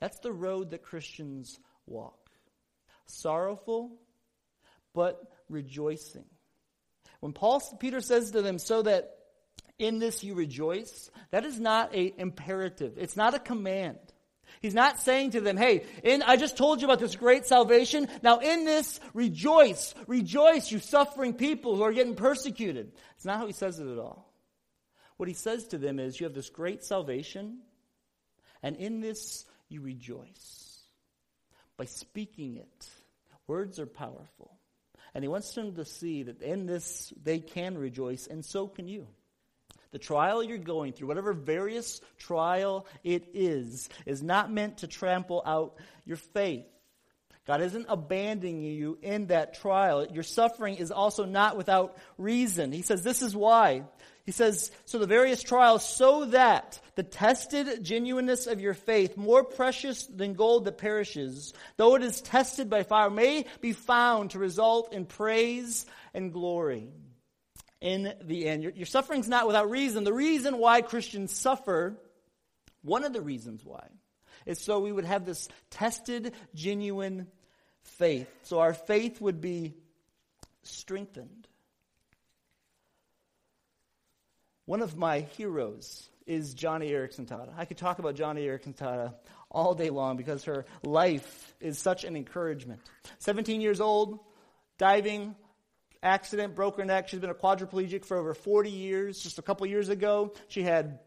That's 0.00 0.18
the 0.18 0.32
road 0.32 0.70
that 0.70 0.82
Christians 0.82 1.60
walk. 1.86 2.18
Sorrowful, 3.06 3.92
but 4.94 5.20
rejoicing. 5.48 6.24
When 7.20 7.32
Paul 7.32 7.62
Peter 7.78 8.00
says 8.00 8.32
to 8.32 8.42
them, 8.42 8.58
so 8.58 8.82
that 8.82 9.10
in 9.78 9.98
this 9.98 10.24
you 10.24 10.34
rejoice, 10.34 11.10
that 11.30 11.44
is 11.44 11.58
not 11.58 11.94
a 11.94 12.12
imperative. 12.18 12.94
It's 12.96 13.16
not 13.16 13.34
a 13.34 13.38
command. 13.38 13.98
He's 14.60 14.74
not 14.74 15.00
saying 15.00 15.32
to 15.32 15.40
them, 15.40 15.56
hey, 15.56 15.84
in, 16.04 16.22
I 16.22 16.36
just 16.36 16.56
told 16.56 16.80
you 16.80 16.86
about 16.86 17.00
this 17.00 17.16
great 17.16 17.46
salvation. 17.46 18.08
Now 18.22 18.38
in 18.38 18.64
this, 18.64 19.00
rejoice. 19.14 19.94
Rejoice, 20.06 20.70
you 20.70 20.78
suffering 20.78 21.34
people 21.34 21.76
who 21.76 21.82
are 21.82 21.92
getting 21.92 22.14
persecuted. 22.14 22.92
It's 23.16 23.24
not 23.24 23.38
how 23.38 23.46
he 23.46 23.52
says 23.52 23.78
it 23.78 23.88
at 23.88 23.98
all. 23.98 24.32
What 25.16 25.28
he 25.28 25.34
says 25.34 25.68
to 25.68 25.78
them 25.78 25.98
is, 25.98 26.18
You 26.18 26.24
have 26.24 26.34
this 26.34 26.50
great 26.50 26.84
salvation, 26.84 27.58
and 28.62 28.76
in 28.76 29.00
this 29.00 29.44
you 29.68 29.80
rejoice. 29.80 30.71
By 31.82 31.86
speaking 31.86 32.58
it, 32.58 32.90
words 33.48 33.80
are 33.80 33.86
powerful. 33.86 34.56
And 35.14 35.24
he 35.24 35.28
wants 35.28 35.52
them 35.52 35.74
to 35.74 35.84
see 35.84 36.22
that 36.22 36.40
in 36.40 36.66
this 36.66 37.12
they 37.20 37.40
can 37.40 37.76
rejoice, 37.76 38.28
and 38.28 38.44
so 38.44 38.68
can 38.68 38.86
you. 38.86 39.08
The 39.90 39.98
trial 39.98 40.44
you're 40.44 40.58
going 40.58 40.92
through, 40.92 41.08
whatever 41.08 41.32
various 41.32 42.00
trial 42.18 42.86
it 43.02 43.30
is, 43.34 43.88
is 44.06 44.22
not 44.22 44.52
meant 44.52 44.78
to 44.78 44.86
trample 44.86 45.42
out 45.44 45.74
your 46.04 46.18
faith. 46.18 46.66
God 47.48 47.60
isn't 47.60 47.86
abandoning 47.88 48.62
you 48.62 48.96
in 49.02 49.26
that 49.26 49.54
trial. 49.54 50.06
Your 50.06 50.22
suffering 50.22 50.76
is 50.76 50.92
also 50.92 51.24
not 51.24 51.56
without 51.56 51.96
reason. 52.16 52.70
He 52.70 52.82
says, 52.82 53.02
This 53.02 53.22
is 53.22 53.34
why. 53.34 53.82
He 54.24 54.32
says, 54.32 54.70
so 54.84 54.98
the 54.98 55.06
various 55.06 55.42
trials, 55.42 55.88
so 55.88 56.26
that 56.26 56.80
the 56.94 57.02
tested 57.02 57.82
genuineness 57.82 58.46
of 58.46 58.60
your 58.60 58.74
faith, 58.74 59.16
more 59.16 59.42
precious 59.42 60.06
than 60.06 60.34
gold 60.34 60.64
that 60.64 60.78
perishes, 60.78 61.52
though 61.76 61.96
it 61.96 62.02
is 62.02 62.20
tested 62.20 62.70
by 62.70 62.84
fire, 62.84 63.10
may 63.10 63.46
be 63.60 63.72
found 63.72 64.30
to 64.30 64.38
result 64.38 64.92
in 64.92 65.06
praise 65.06 65.86
and 66.14 66.32
glory 66.32 66.88
in 67.80 68.14
the 68.22 68.46
end. 68.46 68.62
Your, 68.62 68.72
your 68.72 68.86
suffering's 68.86 69.28
not 69.28 69.48
without 69.48 69.68
reason. 69.68 70.04
The 70.04 70.12
reason 70.12 70.58
why 70.58 70.82
Christians 70.82 71.32
suffer, 71.32 71.96
one 72.82 73.04
of 73.04 73.12
the 73.12 73.20
reasons 73.20 73.64
why, 73.64 73.88
is 74.46 74.60
so 74.60 74.78
we 74.78 74.92
would 74.92 75.04
have 75.04 75.26
this 75.26 75.48
tested, 75.70 76.32
genuine 76.54 77.26
faith. 77.82 78.28
So 78.44 78.60
our 78.60 78.74
faith 78.74 79.20
would 79.20 79.40
be 79.40 79.74
strengthened. 80.62 81.48
One 84.64 84.80
of 84.80 84.96
my 84.96 85.20
heroes 85.20 86.08
is 86.24 86.54
Joni 86.54 86.88
Eareckson 86.88 87.26
Tada. 87.26 87.52
I 87.56 87.64
could 87.64 87.78
talk 87.78 87.98
about 87.98 88.14
Joni 88.14 88.46
Eareckson 88.46 88.76
Tada 88.76 89.14
all 89.50 89.74
day 89.74 89.90
long 89.90 90.16
because 90.16 90.44
her 90.44 90.66
life 90.84 91.52
is 91.60 91.80
such 91.80 92.04
an 92.04 92.14
encouragement. 92.14 92.80
17 93.18 93.60
years 93.60 93.80
old, 93.80 94.20
diving, 94.78 95.34
accident, 96.00 96.54
broke 96.54 96.76
her 96.76 96.84
neck. 96.84 97.08
She's 97.08 97.18
been 97.18 97.30
a 97.30 97.34
quadriplegic 97.34 98.04
for 98.04 98.16
over 98.16 98.34
40 98.34 98.70
years. 98.70 99.20
Just 99.20 99.40
a 99.40 99.42
couple 99.42 99.66
years 99.66 99.88
ago, 99.88 100.32
she 100.46 100.62
had 100.62 101.00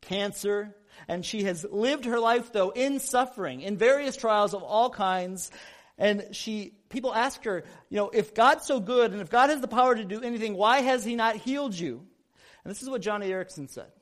cancer. 0.00 0.72
And 1.08 1.26
she 1.26 1.42
has 1.42 1.66
lived 1.68 2.04
her 2.04 2.20
life, 2.20 2.52
though, 2.52 2.70
in 2.70 3.00
suffering, 3.00 3.62
in 3.62 3.76
various 3.76 4.16
trials 4.16 4.54
of 4.54 4.62
all 4.62 4.88
kinds. 4.88 5.50
And 5.98 6.28
she, 6.30 6.74
people 6.90 7.12
ask 7.12 7.42
her, 7.44 7.64
you 7.90 7.96
know, 7.96 8.10
if 8.10 8.34
God's 8.34 8.66
so 8.66 8.78
good 8.78 9.10
and 9.10 9.20
if 9.20 9.30
God 9.30 9.50
has 9.50 9.60
the 9.60 9.66
power 9.66 9.96
to 9.96 10.04
do 10.04 10.22
anything, 10.22 10.54
why 10.54 10.82
has 10.82 11.04
He 11.04 11.16
not 11.16 11.34
healed 11.34 11.74
you? 11.74 12.06
And 12.64 12.70
this 12.70 12.82
is 12.82 12.88
what 12.88 13.02
Joni 13.02 13.28
Eareckson 13.28 13.68
said. 13.68 13.92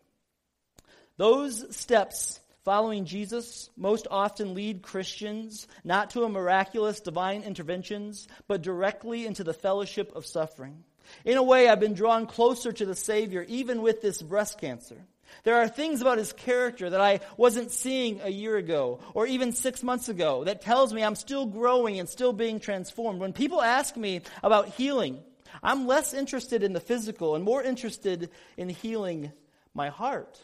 Those 1.16 1.76
steps 1.76 2.40
following 2.64 3.04
Jesus 3.04 3.70
most 3.76 4.06
often 4.10 4.54
lead 4.54 4.82
Christians 4.82 5.66
not 5.84 6.10
to 6.10 6.22
a 6.22 6.28
miraculous 6.28 7.00
divine 7.00 7.42
interventions, 7.42 8.28
but 8.46 8.62
directly 8.62 9.26
into 9.26 9.44
the 9.44 9.52
fellowship 9.52 10.14
of 10.14 10.26
suffering. 10.26 10.84
In 11.24 11.36
a 11.36 11.42
way, 11.42 11.68
I've 11.68 11.80
been 11.80 11.94
drawn 11.94 12.26
closer 12.26 12.72
to 12.72 12.86
the 12.86 12.94
Savior 12.94 13.44
even 13.48 13.82
with 13.82 14.00
this 14.00 14.22
breast 14.22 14.60
cancer. 14.60 14.96
There 15.44 15.56
are 15.56 15.68
things 15.68 16.00
about 16.00 16.18
his 16.18 16.32
character 16.32 16.90
that 16.90 17.00
I 17.00 17.20
wasn't 17.36 17.70
seeing 17.70 18.20
a 18.20 18.28
year 18.28 18.56
ago 18.56 19.00
or 19.14 19.26
even 19.26 19.52
six 19.52 19.82
months 19.82 20.08
ago 20.08 20.44
that 20.44 20.60
tells 20.60 20.92
me 20.92 21.02
I'm 21.02 21.16
still 21.16 21.46
growing 21.46 21.98
and 21.98 22.08
still 22.08 22.32
being 22.32 22.60
transformed. 22.60 23.18
When 23.18 23.32
people 23.32 23.60
ask 23.60 23.96
me 23.96 24.20
about 24.42 24.68
healing, 24.68 25.20
I'm 25.62 25.86
less 25.86 26.14
interested 26.14 26.62
in 26.62 26.72
the 26.72 26.80
physical 26.80 27.34
and 27.34 27.44
more 27.44 27.62
interested 27.62 28.30
in 28.56 28.68
healing 28.68 29.32
my 29.74 29.88
heart. 29.88 30.40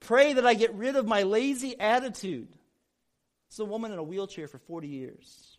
Pray 0.00 0.34
that 0.34 0.46
I 0.46 0.54
get 0.54 0.74
rid 0.74 0.96
of 0.96 1.06
my 1.06 1.22
lazy 1.22 1.78
attitude. 1.78 2.48
This 3.48 3.54
is 3.54 3.60
a 3.60 3.64
woman 3.64 3.92
in 3.92 3.98
a 3.98 4.02
wheelchair 4.02 4.48
for 4.48 4.58
40 4.58 4.88
years. 4.88 5.58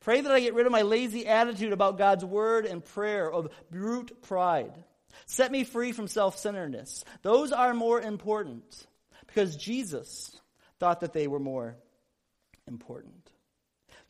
Pray 0.00 0.20
that 0.20 0.32
I 0.32 0.40
get 0.40 0.54
rid 0.54 0.66
of 0.66 0.72
my 0.72 0.82
lazy 0.82 1.26
attitude 1.26 1.72
about 1.72 1.96
God's 1.96 2.24
word 2.24 2.66
and 2.66 2.84
prayer 2.84 3.30
of 3.30 3.48
brute 3.70 4.22
pride. 4.22 4.84
Set 5.26 5.50
me 5.50 5.64
free 5.64 5.92
from 5.92 6.08
self 6.08 6.38
centeredness. 6.38 7.04
Those 7.22 7.52
are 7.52 7.72
more 7.72 8.00
important 8.00 8.86
because 9.26 9.56
Jesus 9.56 10.38
thought 10.78 11.00
that 11.00 11.12
they 11.12 11.26
were 11.26 11.40
more 11.40 11.76
important. 12.66 13.23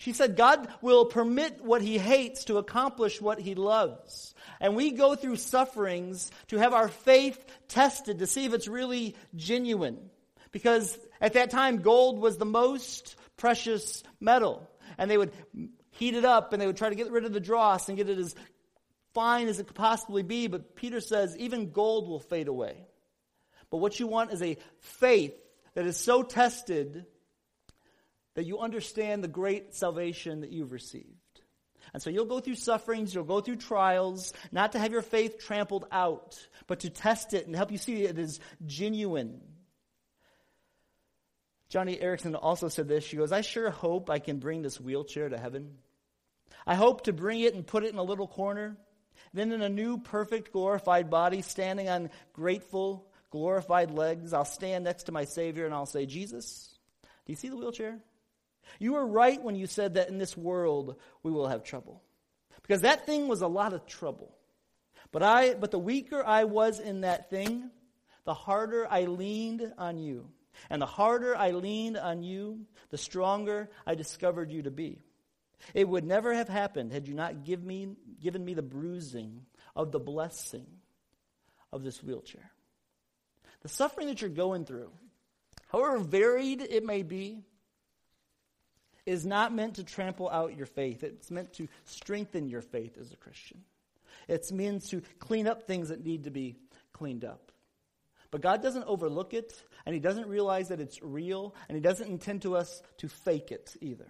She 0.05 0.13
said, 0.13 0.37
God 0.37 0.69
will 0.83 1.07
permit 1.07 1.65
what 1.65 1.81
he 1.81 1.97
hates 1.97 2.45
to 2.45 2.59
accomplish 2.59 3.23
what 3.23 3.41
he 3.41 3.55
loves. 3.55 4.35
And 4.61 4.77
we 4.77 4.91
go 4.91 5.15
through 5.15 5.37
sufferings 5.37 6.31
to 6.49 6.59
have 6.59 6.75
our 6.75 6.89
faith 6.89 7.43
tested 7.69 8.19
to 8.19 8.27
see 8.27 8.45
if 8.45 8.53
it's 8.53 8.69
really 8.69 9.17
genuine. 9.35 10.11
Because 10.53 10.99
at 11.23 11.33
that 11.33 11.49
time, 11.49 11.79
gold 11.79 12.19
was 12.19 12.37
the 12.37 12.45
most 12.45 13.17
precious 13.39 14.03
metal. 14.21 14.69
And 14.99 15.11
they 15.11 15.17
would 15.17 15.33
heat 15.93 16.15
it 16.15 16.27
up 16.27 16.53
and 16.53 16.61
they 16.61 16.67
would 16.67 16.77
try 16.77 16.91
to 16.91 16.95
get 16.95 17.11
rid 17.11 17.25
of 17.25 17.33
the 17.33 17.41
dross 17.41 17.89
and 17.89 17.97
get 17.97 18.11
it 18.11 18.19
as 18.19 18.35
fine 19.15 19.49
as 19.49 19.59
it 19.59 19.69
could 19.69 19.75
possibly 19.75 20.23
be. 20.23 20.49
But 20.49 20.77
Peter 20.77 21.01
says, 21.01 21.35
even 21.39 21.71
gold 21.71 22.11
will 22.11 22.21
fade 22.21 22.49
away. 22.49 22.77
But 23.71 23.79
what 23.79 23.99
you 23.99 24.07
want 24.07 24.33
is 24.33 24.43
a 24.43 24.59
faith 24.81 25.35
that 25.73 25.87
is 25.87 25.97
so 25.97 26.23
tested 26.23 27.07
that 28.35 28.45
you 28.45 28.59
understand 28.59 29.23
the 29.23 29.29
great 29.29 29.75
salvation 29.75 30.41
that 30.41 30.51
you've 30.51 30.73
received. 30.73 31.09
And 31.93 32.03
so 32.03 32.11
you'll 32.11 32.25
go 32.25 32.41
through 32.41 32.57
sufferings, 32.57 33.15
you'll 33.15 33.25
go 33.25 33.41
through 33.41 33.57
trials, 33.57 34.33
not 34.51 34.73
to 34.73 34.79
have 34.79 34.91
your 34.91 35.03
faith 35.03 35.39
trampled 35.39 35.87
out, 35.93 36.37
but 36.67 36.81
to 36.81 36.91
test 36.91 37.35
it 37.35 37.47
and 37.47 37.55
help 37.55 37.71
you 37.71 37.79
see 37.79 38.05
it 38.05 38.19
is 38.19 38.41
genuine. 38.67 39.41
Joni 41.71 42.03
Eareckson 42.03 42.39
also 42.41 42.69
said 42.69 42.89
this. 42.89 43.05
She 43.05 43.17
goes, 43.17 43.33
I 43.33 43.41
sure 43.41 43.71
hope 43.71 44.11
I 44.11 44.19
can 44.19 44.39
bring 44.39 44.63
this 44.63 44.81
wheelchair 44.81 45.29
to 45.29 45.39
heaven. 45.39 45.75
I 46.67 46.75
hope 46.75 47.05
to 47.05 47.13
bring 47.13 47.41
it 47.41 47.55
and 47.55 47.67
put 47.67 47.85
it 47.85 47.93
in 47.93 47.99
a 47.99 48.03
little 48.03 48.29
corner. 48.29 48.77
Then, 49.33 49.53
in 49.53 49.63
a 49.63 49.69
new, 49.69 49.99
perfect, 49.99 50.53
glorified 50.53 51.11
body, 51.11 51.43
standing 51.43 51.89
on 51.89 52.11
grateful, 52.33 53.09
glorified 53.31 53.91
legs, 53.91 54.33
I'll 54.33 54.45
stand 54.45 54.85
next 54.85 55.05
to 55.05 55.13
my 55.13 55.25
Savior 55.25 55.67
and 55.67 55.75
I'll 55.75 55.87
say, 55.87 56.07
Jesus, 56.07 56.79
do 57.27 57.33
you 57.33 57.37
see 57.37 57.49
the 57.49 57.57
wheelchair? 57.57 57.99
You 58.79 58.95
were 58.95 59.07
right 59.07 59.43
when 59.43 59.57
you 59.57 59.67
said 59.67 59.95
that 59.95 60.09
in 60.09 60.19
this 60.19 60.37
world 60.37 60.97
we 61.23 61.31
will 61.33 61.49
have 61.49 61.65
trouble. 61.65 62.03
Because 62.63 62.83
that 62.83 63.07
thing 63.07 63.29
was 63.29 63.43
a 63.43 63.49
lot 63.49 63.73
of 63.73 63.87
trouble. 63.87 64.35
But 65.13 65.23
I 65.23 65.55
but 65.55 65.71
the 65.71 65.79
weaker 65.79 66.25
I 66.25 66.45
was 66.45 66.81
in 66.81 67.03
that 67.03 67.31
thing, 67.31 67.71
the 68.25 68.35
harder 68.35 68.87
I 68.91 69.05
leaned 69.05 69.73
on 69.79 69.99
you. 69.99 70.29
And 70.71 70.81
the 70.81 70.87
harder 70.87 71.37
I 71.37 71.51
leaned 71.51 71.97
on 71.97 72.23
you, 72.23 72.67
the 72.91 72.99
stronger 72.99 73.71
I 73.87 73.95
discovered 73.95 74.53
you 74.53 74.63
to 74.63 74.71
be. 74.71 75.03
It 75.73 75.89
would 75.89 76.05
never 76.05 76.35
have 76.35 76.49
happened 76.49 76.93
had 76.93 77.09
you 77.09 77.15
not 77.15 77.45
give 77.45 77.63
me, 77.63 77.97
given 78.21 78.45
me 78.45 78.55
the 78.55 78.63
bruising 78.63 79.47
of 79.75 79.93
the 79.93 80.01
blessing 80.01 80.67
of 81.73 81.83
this 81.83 82.03
wheelchair. 82.03 82.51
The 83.63 83.69
suffering 83.69 84.09
that 84.09 84.21
you're 84.21 84.31
going 84.31 84.65
through, 84.65 84.91
however 85.69 85.99
varied 85.99 86.61
it 86.61 86.85
may 86.85 87.03
be, 87.03 87.45
is 89.07 89.27
not 89.27 89.55
meant 89.55 89.77
to 89.77 89.85
trample 89.85 90.29
out 90.31 90.57
your 90.57 90.67
faith. 90.67 91.03
It's 91.03 91.31
meant 91.31 91.53
to 91.55 91.69
strengthen 91.85 92.49
your 92.49 92.63
faith 92.63 92.97
as 92.99 93.13
a 93.13 93.17
Christian. 93.17 93.63
It's 94.29 94.51
meant 94.51 94.87
to 94.89 95.03
clean 95.19 95.47
up 95.47 95.65
things 95.65 95.91
that 95.91 96.05
need 96.05 96.25
to 96.25 96.31
be 96.31 96.57
cleaned 96.93 97.25
up. 97.25 97.53
But 98.31 98.41
God 98.41 98.63
doesn't 98.63 98.85
overlook 98.85 99.35
it, 99.35 99.53
and 99.87 99.95
He 99.95 100.01
doesn't 100.01 100.29
realize 100.29 100.69
that 100.69 100.81
it's 100.81 101.03
real, 101.03 101.55
and 101.69 101.77
He 101.77 101.83
doesn't 101.83 102.09
intend 102.09 102.43
to 102.43 102.57
us 102.57 102.83
to 102.99 103.09
fake 103.09 103.53
it 103.53 103.77
either. 103.81 104.09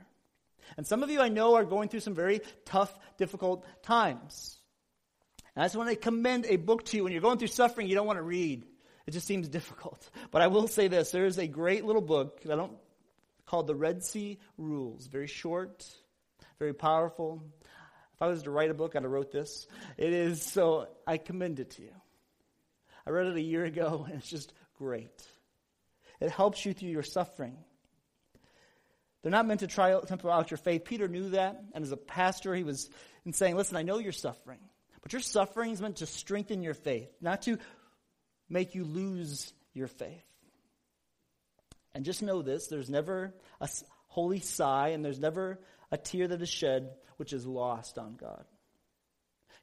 And 0.77 0.87
some 0.87 1.03
of 1.03 1.11
you 1.11 1.21
I 1.21 1.29
know 1.29 1.57
are 1.57 1.65
going 1.65 1.89
through 1.89 2.01
some 2.01 2.15
very 2.15 2.41
tough, 2.65 2.97
difficult 3.19 3.67
times. 3.83 4.57
And 5.55 5.63
I 5.63 5.67
just 5.67 5.77
want 5.77 5.91
to 5.91 5.97
commend 5.97 6.47
a 6.47 6.57
book 6.57 6.85
to 6.87 6.97
you. 6.97 7.05
When 7.05 7.13
you're 7.13 7.21
going 7.21 7.39
through 7.39 7.49
suffering, 7.49 7.87
you 7.87 7.95
don't 7.95 8.07
want 8.07 8.19
to 8.19 8.23
read. 8.23 8.65
It 9.07 9.11
just 9.11 9.27
seems 9.27 9.49
difficult. 9.49 10.09
But 10.31 10.43
I 10.43 10.47
will 10.47 10.69
say 10.69 10.89
this 10.89 11.11
there 11.11 11.27
is 11.27 11.39
a 11.39 11.47
great 11.47 11.85
little 11.85 12.03
book 12.03 12.41
I 12.45 12.57
don't, 12.57 12.73
called 13.47 13.67
The 13.67 13.75
Red 13.75 14.03
Sea 14.03 14.39
Rules. 14.57 15.07
Very 15.07 15.27
short, 15.27 15.87
very 16.59 16.75
powerful. 16.75 17.43
If 18.15 18.23
I 18.23 18.29
was 18.29 18.45
to 18.45 18.51
write 18.51 18.71
a 18.71 18.75
book, 18.75 18.95
I'd 18.95 19.03
have 19.03 19.11
wrote 19.11 19.33
this. 19.33 19.67
It 19.97 20.13
is, 20.13 20.43
so 20.43 20.89
I 21.07 21.19
commend 21.19 21.61
it 21.61 21.71
to 21.73 21.83
you. 21.83 21.95
I 23.07 23.11
read 23.11 23.27
it 23.27 23.37
a 23.37 23.41
year 23.41 23.65
ago, 23.65 24.07
and 24.09 24.19
it's 24.19 24.31
just 24.31 24.53
great. 24.79 25.27
It 26.21 26.31
helps 26.31 26.65
you 26.65 26.73
through 26.73 26.91
your 26.91 27.03
suffering. 27.03 27.57
They're 29.23 29.33
not 29.33 29.47
meant 29.47 29.61
to 29.61 29.67
try 29.67 29.99
temper 30.01 30.31
out 30.31 30.51
your 30.51 30.59
faith. 30.59 30.85
Peter 30.85 31.09
knew 31.09 31.31
that, 31.31 31.61
and 31.75 31.83
as 31.83 31.93
a 31.93 31.97
pastor, 31.97 32.55
he 32.55 32.63
was 32.63 32.91
in 33.25 33.33
saying, 33.33 33.57
Listen, 33.57 33.77
I 33.77 33.83
know 33.83 33.99
you're 33.99 34.13
suffering, 34.13 34.61
but 35.03 35.13
your 35.13 35.23
suffering 35.23 35.71
is 35.71 35.81
meant 35.81 35.97
to 35.97 36.07
strengthen 36.07 36.63
your 36.63 36.75
faith, 36.75 37.09
not 37.21 37.43
to 37.43 37.59
make 38.49 38.75
you 38.75 38.85
lose 38.85 39.53
your 39.73 39.89
faith. 39.89 40.25
And 41.95 42.05
just 42.05 42.23
know 42.23 42.43
this 42.43 42.67
there's 42.67 42.91
never 42.91 43.35
a 43.61 43.69
holy 44.09 44.41
sigh, 44.41 44.89
and 44.89 45.05
there's 45.05 45.21
never 45.21 45.59
a 45.91 45.97
tear 45.97 46.29
that 46.29 46.43
is 46.43 46.49
shed 46.49 46.91
which 47.17 47.33
is 47.33 47.47
lost 47.47 47.99
on 47.99 48.17
God. 48.17 48.45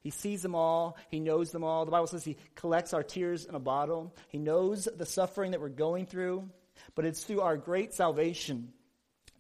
He 0.02 0.10
sees 0.10 0.42
them 0.42 0.56
all. 0.56 0.98
He 1.10 1.20
knows 1.20 1.52
them 1.52 1.64
all. 1.64 1.86
The 1.86 1.92
Bible 1.92 2.08
says 2.08 2.24
he 2.24 2.38
collects 2.56 2.94
our 2.94 3.04
tears 3.04 3.46
in 3.46 3.54
a 3.54 3.60
bottle. 3.60 4.16
He 4.30 4.40
knows 4.40 4.86
the 4.86 5.06
suffering 5.06 5.52
that 5.52 5.62
we're 5.62 5.70
going 5.70 6.08
through, 6.08 6.50
but 6.96 7.06
it's 7.06 7.24
through 7.24 7.42
our 7.42 7.56
great 7.56 7.94
salvation 7.94 8.74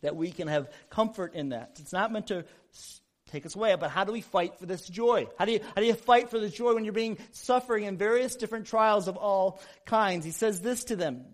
that 0.01 0.15
we 0.15 0.31
can 0.31 0.47
have 0.47 0.69
comfort 0.89 1.33
in 1.33 1.49
that. 1.49 1.77
It's 1.79 1.93
not 1.93 2.11
meant 2.11 2.27
to 2.27 2.45
take 3.31 3.45
us 3.45 3.55
away, 3.55 3.75
but 3.75 3.89
how 3.89 4.03
do 4.03 4.11
we 4.11 4.21
fight 4.21 4.59
for 4.59 4.65
this 4.65 4.87
joy? 4.87 5.27
How 5.39 5.45
do 5.45 5.53
you, 5.53 5.61
how 5.75 5.81
do 5.81 5.85
you 5.85 5.93
fight 5.93 6.29
for 6.29 6.39
the 6.39 6.49
joy 6.49 6.73
when 6.75 6.83
you're 6.83 6.93
being 6.93 7.17
suffering 7.31 7.85
in 7.85 7.97
various 7.97 8.35
different 8.35 8.67
trials 8.67 9.07
of 9.07 9.17
all 9.17 9.61
kinds? 9.85 10.25
He 10.25 10.31
says 10.31 10.59
this 10.59 10.83
to 10.85 10.95
them. 10.95 11.25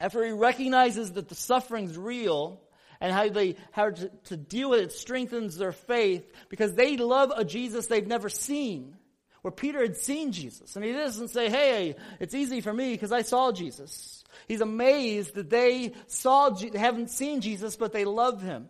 After 0.00 0.24
he 0.24 0.32
recognizes 0.32 1.12
that 1.12 1.28
the 1.28 1.34
suffering's 1.34 1.96
real, 1.96 2.60
and 3.00 3.12
how 3.12 3.28
they 3.28 3.56
how 3.72 3.90
to, 3.90 4.08
to 4.24 4.36
deal 4.36 4.70
with 4.70 4.80
it 4.80 4.92
strengthens 4.92 5.56
their 5.56 5.72
faith 5.72 6.30
because 6.48 6.74
they 6.74 6.96
love 6.96 7.32
a 7.34 7.44
Jesus 7.44 7.86
they've 7.86 8.06
never 8.06 8.28
seen. 8.28 8.96
Where 9.42 9.50
Peter 9.52 9.80
had 9.80 9.96
seen 9.96 10.32
Jesus, 10.32 10.76
and 10.76 10.84
he 10.84 10.92
doesn't 10.92 11.28
say, 11.28 11.48
"Hey, 11.48 11.96
it's 12.18 12.34
easy 12.34 12.60
for 12.60 12.72
me 12.72 12.92
because 12.92 13.12
I 13.12 13.22
saw 13.22 13.52
Jesus." 13.52 14.22
He's 14.48 14.60
amazed 14.60 15.34
that 15.34 15.48
they 15.48 15.94
saw 16.08 16.54
haven't 16.74 17.10
seen 17.10 17.40
Jesus, 17.40 17.76
but 17.76 17.92
they 17.92 18.04
love 18.04 18.42
him. 18.42 18.68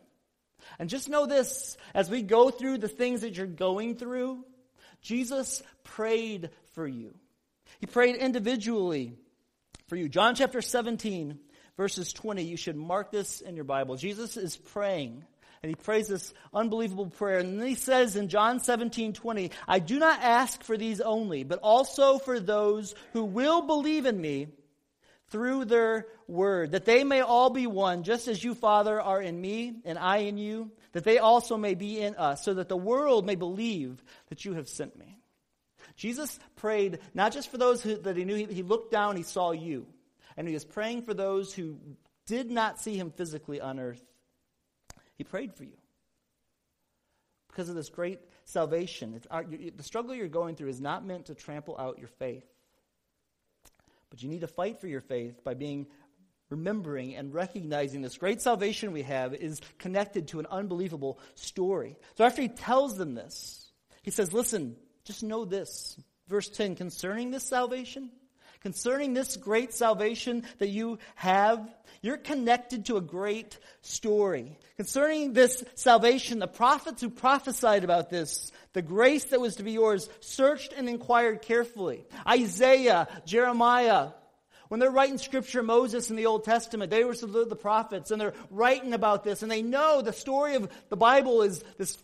And 0.79 0.89
just 0.89 1.09
know 1.09 1.27
this: 1.27 1.77
as 1.93 2.09
we 2.09 2.23
go 2.23 2.51
through 2.51 2.79
the 2.79 2.89
things 2.89 3.23
that 3.23 3.37
you're 3.37 3.47
going 3.47 3.97
through, 3.97 4.45
Jesus 5.03 5.61
prayed 5.83 6.51
for 6.75 6.87
you. 6.87 7.15
He 7.81 7.87
prayed 7.87 8.15
individually 8.15 9.19
for 9.91 9.97
you. 9.97 10.09
John 10.09 10.37
chapter 10.37 10.63
17, 10.63 11.37
verses 11.77 12.13
20. 12.13 12.45
You 12.45 12.57
should 12.57 12.77
mark 12.77 13.11
this 13.11 13.41
in 13.41 13.57
your 13.57 13.65
Bible. 13.65 13.97
Jesus 13.97 14.37
is 14.37 14.57
praying. 14.57 15.25
And 15.65 15.69
he 15.69 15.75
prays 15.75 16.07
this 16.07 16.33
unbelievable 16.55 17.09
prayer. 17.09 17.41
And 17.41 17.61
then 17.61 17.67
he 17.67 17.75
says 17.75 18.15
in 18.15 18.29
John 18.29 18.61
17, 18.61 19.13
20, 19.13 19.51
I 19.67 19.81
do 19.81 19.99
not 19.99 20.23
ask 20.23 20.63
for 20.63 20.79
these 20.79 21.01
only, 21.01 21.43
but 21.43 21.59
also 21.59 22.19
for 22.19 22.39
those 22.39 22.95
who 23.13 23.25
will 23.25 23.63
believe 23.63 24.07
in 24.07 24.19
me 24.19 24.47
through 25.31 25.65
their 25.65 26.07
word, 26.29 26.71
that 26.71 26.85
they 26.85 27.03
may 27.03 27.21
all 27.21 27.51
be 27.51 27.67
one, 27.67 28.05
just 28.05 28.29
as 28.29 28.43
you, 28.43 28.55
Father, 28.55 29.01
are 29.01 29.21
in 29.21 29.41
me 29.41 29.75
and 29.85 29.99
I 29.99 30.19
in 30.19 30.39
you, 30.39 30.71
that 30.93 31.03
they 31.03 31.19
also 31.19 31.57
may 31.57 31.75
be 31.75 32.01
in 32.01 32.15
us, 32.15 32.45
so 32.45 32.55
that 32.55 32.69
the 32.69 32.77
world 32.77 33.27
may 33.27 33.35
believe 33.35 34.03
that 34.29 34.45
you 34.45 34.55
have 34.55 34.69
sent 34.69 34.97
me. 34.97 35.20
Jesus 35.97 36.39
prayed 36.57 36.99
not 37.15 37.33
just 37.33 37.51
for 37.51 37.59
those 37.59 37.83
who, 37.83 37.97
that 37.99 38.17
he 38.17 38.25
knew, 38.25 38.35
he, 38.35 38.45
he 38.47 38.63
looked 38.63 38.91
down, 38.91 39.17
he 39.17 39.23
saw 39.23 39.53
you 39.53 39.87
and 40.37 40.49
he 40.49 40.55
was 40.55 40.65
praying 40.65 41.03
for 41.03 41.15
those 41.15 41.53
who 41.53 41.79
did 42.27 42.51
not 42.51 42.81
see 42.81 42.97
him 42.97 43.11
physically 43.11 43.61
on 43.61 43.79
earth. 43.79 44.03
He 45.17 45.25
prayed 45.25 45.55
for 45.55 45.65
you 45.65 45.77
because 47.49 47.69
of 47.69 47.75
this 47.75 47.89
great 47.89 48.21
salvation. 48.45 49.21
Uh, 49.31 49.35
Our, 49.35 49.45
the 49.45 49.83
struggle 49.83 50.15
you're 50.15 50.29
going 50.29 50.57
through 50.57 50.69
is 50.69 50.81
not 50.81 51.05
meant 51.05 51.27
to 51.27 51.35
trample 51.35 51.77
out 51.79 51.99
your 51.99 52.09
faith. 52.09 52.45
But 54.09 54.23
you 54.23 54.29
need 54.29 54.41
to 54.41 54.49
fight 54.49 54.81
for 54.81 54.89
your 54.89 55.01
faith 55.01 55.45
by 55.45 55.55
being 55.55 55.87
remembering 56.49 57.15
and 57.15 57.33
recognizing 57.33 58.03
this 58.03 58.17
great 58.17 58.43
salvation 58.43 58.93
we 58.93 59.03
have 59.03 59.35
is 59.35 59.61
connected 59.79 60.29
to 60.29 60.41
an 60.41 60.47
unbelievable 60.51 61.19
story. 61.35 61.97
So 62.17 62.25
after 62.25 62.43
he 62.43 62.49
tells 62.49 62.97
them 62.97 63.15
this, 63.15 63.71
he 64.03 64.11
says, 64.11 64.33
Listen, 64.33 64.77
just 65.05 65.23
know 65.23 65.45
this. 65.45 65.99
Verse 66.29 66.49
10 66.49 66.77
concerning 66.77 67.31
this 67.31 67.49
salvation, 67.49 68.11
Concerning 68.61 69.15
this 69.15 69.39
great 69.39 69.73
salvation 69.73 70.45
that 70.59 70.69
you 70.69 70.99
have, 71.15 71.67
you're 72.03 72.19
connected 72.19 72.87
to 72.87 72.99
a 72.99 73.01
great 73.01 73.59
story. 73.81 74.59
Concerning 74.77 75.33
this 75.33 75.65
salvation, 75.77 76.39
the 76.39 76.47
prophets 76.47 77.01
who 77.01 77.09
prophesied 77.09 77.85
about 77.85 78.11
this, 78.11 78.53
the 78.75 78.83
grace 78.83 79.25
that 79.27 79.41
was 79.41 79.57
to 79.57 79.63
be 79.63 79.73
yours, 79.73 80.11
searched 80.21 80.75
and 80.75 80.91
inquired 80.91 81.41
carefully. 81.41 82.05
Isaiah, 82.29 83.09
Jeremiah, 83.25 84.11
when 84.69 84.79
they're 84.79 84.91
writing 84.91 85.19
scripture, 85.19 85.63
Moses 85.63 86.11
in 86.11 86.17
the 86.17 86.27
Old 86.27 86.45
Testament, 86.45 86.91
they 86.91 87.03
were 87.03 87.15
the 87.15 87.57
prophets 87.57 88.11
and 88.11 88.21
they're 88.21 88.35
writing 88.51 88.93
about 88.93 89.25
this 89.25 89.43
and 89.43 89.51
they 89.51 89.63
know 89.63 90.03
the 90.03 90.13
story 90.13 90.55
of 90.55 90.71
the 90.91 90.97
Bible 90.97 91.41
is 91.43 91.65
this 91.79 91.97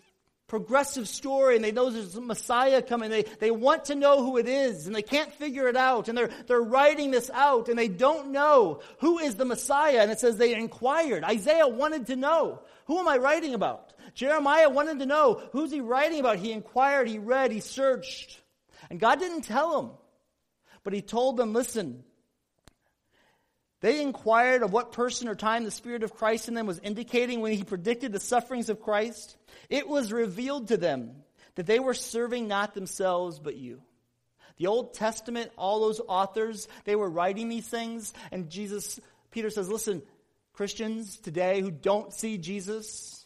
progressive 0.49 1.09
story 1.09 1.57
and 1.57 1.65
they 1.65 1.73
know 1.73 1.91
there's 1.91 2.15
a 2.15 2.21
Messiah 2.21 2.81
coming. 2.81 3.11
They, 3.11 3.25
they 3.25 3.51
want 3.51 3.87
to 3.87 3.95
know 3.95 4.25
who 4.25 4.37
it 4.37 4.49
is 4.49 4.87
and 4.87 4.95
they 4.95 5.03
can't 5.03 5.33
figure 5.35 5.69
it 5.69 5.77
out. 5.77 6.09
And 6.09 6.17
they're, 6.17 6.31
they're 6.47 6.61
writing 6.61 7.11
this 7.11 7.31
out 7.31 7.69
and 7.69 7.79
they 7.79 7.89
don't 7.89 8.31
know 8.31 8.81
who 8.99 9.19
is 9.19 9.35
the 9.35 9.45
Messiah. 9.45 10.01
And 10.01 10.11
it 10.11 10.21
says 10.21 10.37
they 10.37 10.55
inquired. 10.55 11.25
Isaiah 11.25 11.69
wanted 11.69 12.07
to 12.09 12.17
know, 12.17 12.61
who 12.87 12.99
am 12.99 13.09
I 13.09 13.17
writing 13.17 13.55
about? 13.55 13.93
Jeremiah 14.15 14.71
wanted 14.71 15.01
to 15.01 15.07
know, 15.07 15.43
who's 15.53 15.73
he 15.73 15.81
writing 15.81 16.21
about? 16.21 16.39
He 16.39 16.53
inquired, 16.53 17.09
he 17.09 17.19
read, 17.19 17.51
he 17.51 17.61
searched. 17.61 18.41
And 18.89 19.01
God 19.01 19.19
didn't 19.19 19.43
tell 19.43 19.81
him. 19.81 19.91
But 20.85 20.93
he 20.93 21.03
told 21.03 21.37
them, 21.37 21.53
listen, 21.53 22.05
they 23.87 24.03
inquired 24.03 24.64
of 24.64 24.72
what 24.72 24.90
person 24.90 25.29
or 25.29 25.37
time 25.37 25.62
the 25.62 25.70
Spirit 25.70 26.03
of 26.03 26.12
Christ 26.12 26.49
in 26.49 26.55
them 26.55 26.66
was 26.66 26.81
indicating 26.81 27.40
when 27.40 27.53
he 27.53 27.62
predicted 27.62 28.11
the 28.11 28.18
sufferings 28.18 28.68
of 28.68 28.83
Christ. 28.83 29.37
It 29.70 29.88
was 29.88 30.12
revealed 30.12 30.66
to 30.68 30.77
them 30.77 31.12
that 31.55 31.66
they 31.66 31.79
were 31.79 31.94
serving 31.94 32.49
not 32.49 32.75
themselves 32.75 33.38
but 33.38 33.55
you. 33.55 33.81
The 34.57 34.66
Old 34.66 34.94
Testament, 34.94 35.53
all 35.57 35.79
those 35.79 36.01
authors, 36.01 36.66
they 36.85 36.96
were 36.96 37.09
writing 37.09 37.49
these 37.49 37.68
things, 37.68 38.12
and 38.33 38.51
Jesus, 38.51 38.99
Peter 39.31 39.51
says, 39.51 39.68
listen, 39.68 40.03
Christians 40.53 41.18
today 41.18 41.61
who 41.61 41.70
don't 41.70 42.12
see 42.12 42.38
Jesus, 42.38 43.25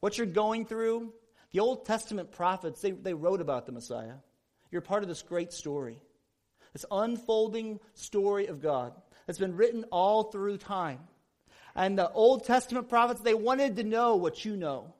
what 0.00 0.18
you're 0.18 0.26
going 0.26 0.66
through, 0.66 1.12
the 1.52 1.60
Old 1.60 1.86
Testament 1.86 2.32
prophets, 2.32 2.80
they, 2.80 2.90
they 2.90 3.14
wrote 3.14 3.40
about 3.40 3.66
the 3.66 3.72
Messiah. 3.72 4.14
You're 4.72 4.80
part 4.80 5.04
of 5.04 5.08
this 5.08 5.22
great 5.22 5.52
story, 5.52 6.02
this 6.72 6.86
unfolding 6.90 7.78
story 7.94 8.48
of 8.48 8.60
God 8.60 8.94
that's 9.30 9.38
been 9.38 9.54
written 9.54 9.84
all 9.92 10.24
through 10.24 10.58
time. 10.58 10.98
And 11.76 11.96
the 11.96 12.10
Old 12.10 12.46
Testament 12.46 12.88
prophets, 12.88 13.20
they 13.20 13.32
wanted 13.32 13.76
to 13.76 13.84
know 13.84 14.16
what 14.16 14.44
you 14.44 14.56
know. 14.56 14.92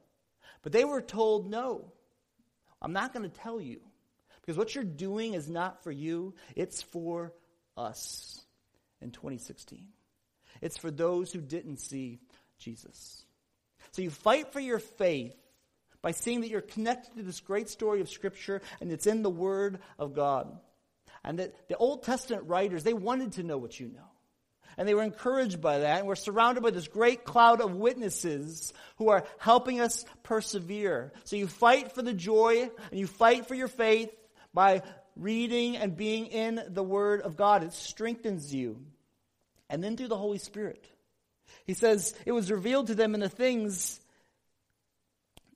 But 0.63 0.71
they 0.71 0.85
were 0.85 1.03
told, 1.03 1.51
no, 1.51 1.91
I'm 2.81 2.93
not 2.93 3.13
going 3.13 3.29
to 3.29 3.41
tell 3.41 3.61
you. 3.61 3.81
Because 4.41 4.57
what 4.57 4.73
you're 4.73 4.85
doing 4.85 5.35
is 5.35 5.49
not 5.49 5.83
for 5.83 5.91
you, 5.91 6.35
it's 6.55 6.81
for 6.81 7.33
us 7.77 8.41
in 9.01 9.11
2016. 9.11 9.89
It's 10.61 10.79
for 10.79 10.93
those 10.93 11.33
who 11.33 11.41
didn't 11.41 11.79
see 11.79 12.21
Jesus. 12.61 13.25
So 13.91 14.01
you 14.01 14.11
fight 14.11 14.53
for 14.53 14.61
your 14.61 14.79
faith 14.79 15.35
by 16.03 16.13
seeing 16.13 16.43
that 16.43 16.51
you're 16.51 16.61
connected 16.61 17.17
to 17.17 17.25
this 17.25 17.41
great 17.41 17.69
story 17.69 18.01
of 18.01 18.09
Scripture 18.09 18.63
and 18.81 18.93
it's 18.93 19.09
in 19.09 19.25
the 19.25 19.29
Word 19.29 19.81
of 19.99 20.15
God. 20.15 20.57
And 21.25 21.41
that 21.41 21.69
the 21.69 21.77
Old 21.77 22.05
Testament 22.05 22.45
writers, 22.47 22.85
they 22.85 22.93
wanted 22.93 23.33
to 23.33 23.43
know 23.43 23.59
what 23.59 23.81
you 23.81 23.89
know. 23.89 24.10
And 24.77 24.89
they 24.89 24.95
were 24.95 25.03
encouraged 25.03 25.61
by 25.61 25.79
that. 25.79 25.99
And 25.99 26.07
we're 26.07 26.15
surrounded 26.15 26.63
by 26.63 26.71
this 26.71 26.89
great 26.89 27.25
cloud 27.25 27.61
of 27.61 27.75
witnesses 27.75 28.73
who 28.97 29.09
are 29.09 29.25
helping 29.39 29.81
us 29.81 30.05
persevere. 30.23 31.13
So 31.25 31.37
you 31.37 31.47
fight 31.47 31.93
for 31.93 32.03
the 32.03 32.13
joy 32.13 32.71
and 32.91 33.01
you 33.01 33.07
fight 33.07 33.47
for 33.47 33.55
your 33.55 33.69
faith 33.69 34.11
by 34.55 34.83
reading 35.17 35.77
and 35.77 35.97
being 35.97 36.27
in 36.27 36.63
the 36.69 36.83
Word 36.83 37.21
of 37.21 37.37
God. 37.37 37.63
It 37.63 37.73
strengthens 37.73 38.55
you. 38.55 38.81
And 39.69 39.85
then 39.85 39.97
through 39.97 40.09
the 40.09 40.17
Holy 40.17 40.39
Spirit. 40.39 40.85
He 41.65 41.75
says, 41.75 42.15
it 42.27 42.33
was 42.33 42.51
revealed 42.51 42.89
to 42.89 42.95
them 42.95 43.15
in 43.15 43.21
the 43.21 43.29
things 43.29 44.01